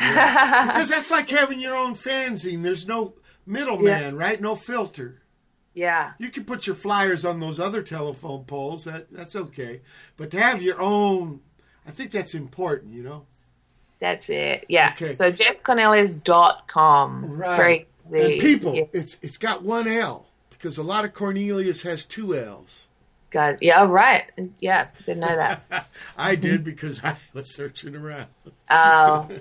[0.00, 0.66] Yeah.
[0.66, 2.62] because that's like having your own fanzine.
[2.62, 3.14] There's no
[3.46, 4.40] middleman, right?
[4.40, 5.18] No filter.
[5.74, 8.84] Yeah, You can put your flyers on those other telephone poles.
[8.84, 9.80] That that's okay.
[10.18, 11.40] But to have your own,
[11.86, 12.92] I think that's important.
[12.92, 13.26] You know.
[14.02, 14.66] That's it.
[14.68, 14.94] Yeah.
[14.96, 15.12] Okay.
[15.12, 17.24] So jesscornelius.com.
[17.36, 17.86] Right.
[18.08, 18.18] Easy.
[18.32, 18.82] And people, Yeah.
[18.92, 22.88] it's it's got one L because a lot of Cornelius has two L's.
[23.30, 23.58] God.
[23.60, 23.84] Yeah.
[23.84, 24.24] Right.
[24.58, 24.88] Yeah.
[25.06, 25.88] Didn't know that.
[26.18, 28.26] I did because I was searching around.
[28.68, 29.28] Oh.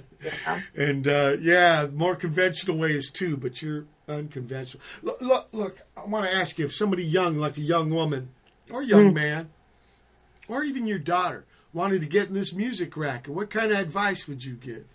[0.76, 4.84] And uh, yeah, more conventional ways too, but you're unconventional.
[5.02, 8.30] Look, look, look I want to ask you if somebody young, like a young woman
[8.70, 9.50] or young man,
[10.48, 14.28] or even your daughter, wanted to get in this music racket, what kind of advice
[14.28, 14.86] would you give?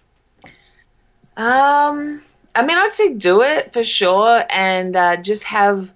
[1.36, 2.22] Um,
[2.54, 5.92] I mean, I'd say do it for sure, and uh, just have.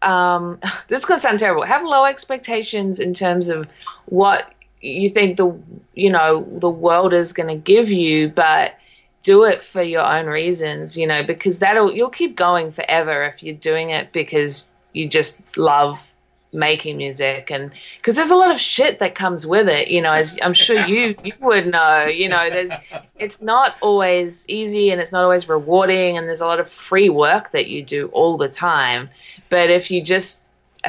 [0.00, 1.64] Um, this is gonna sound terrible.
[1.64, 3.68] Have low expectations in terms of
[4.06, 5.58] what you think the
[5.94, 8.76] you know the world is gonna give you, but
[9.24, 10.96] do it for your own reasons.
[10.96, 15.56] You know, because that'll you'll keep going forever if you're doing it because you just
[15.56, 16.07] love
[16.52, 20.12] making music and because there's a lot of shit that comes with it you know
[20.12, 22.72] as i'm sure you you would know you know there's
[23.18, 27.08] it's not always easy and it's not always rewarding and there's a lot of free
[27.08, 29.08] work that you do all the time.
[29.48, 30.42] But if you just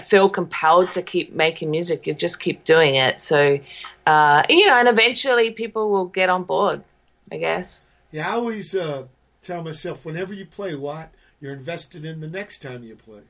[0.04, 3.20] feel compelled to keep making music you just keep doing it.
[3.20, 3.60] So
[4.06, 6.84] uh you know and eventually people will get on board
[7.32, 7.84] i guess.
[8.12, 9.06] Yeah, I always uh,
[9.44, 13.22] tell myself whenever you play what you're invested in the next time you play.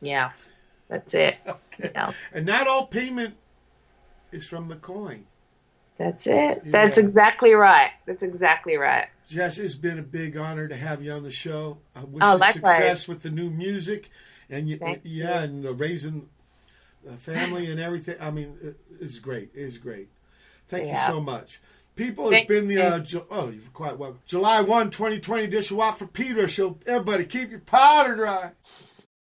[0.00, 0.32] yeah
[0.88, 1.36] that's it
[1.82, 3.34] yeah And not all payment
[4.32, 5.24] is from the coin.
[5.98, 10.74] that's it that's exactly right that's exactly right Jess, it's been a big honor to
[10.74, 11.76] have you on the show.
[11.94, 12.76] I wish Oh, you likewise.
[12.76, 14.08] success with the new music,
[14.48, 16.30] and you, Thank yeah, and uh, raising
[17.04, 18.16] the family and everything.
[18.22, 19.50] I mean, it's great.
[19.54, 20.08] It's great.
[20.70, 21.06] Thank Yeah.
[21.08, 21.60] you so much.
[21.94, 24.20] People, It's been the uh, Ju- oh, you're quite welcome.
[24.24, 28.52] July 1, 2020 edition of Watt from Pedro Show Everybody, keep your powder dry.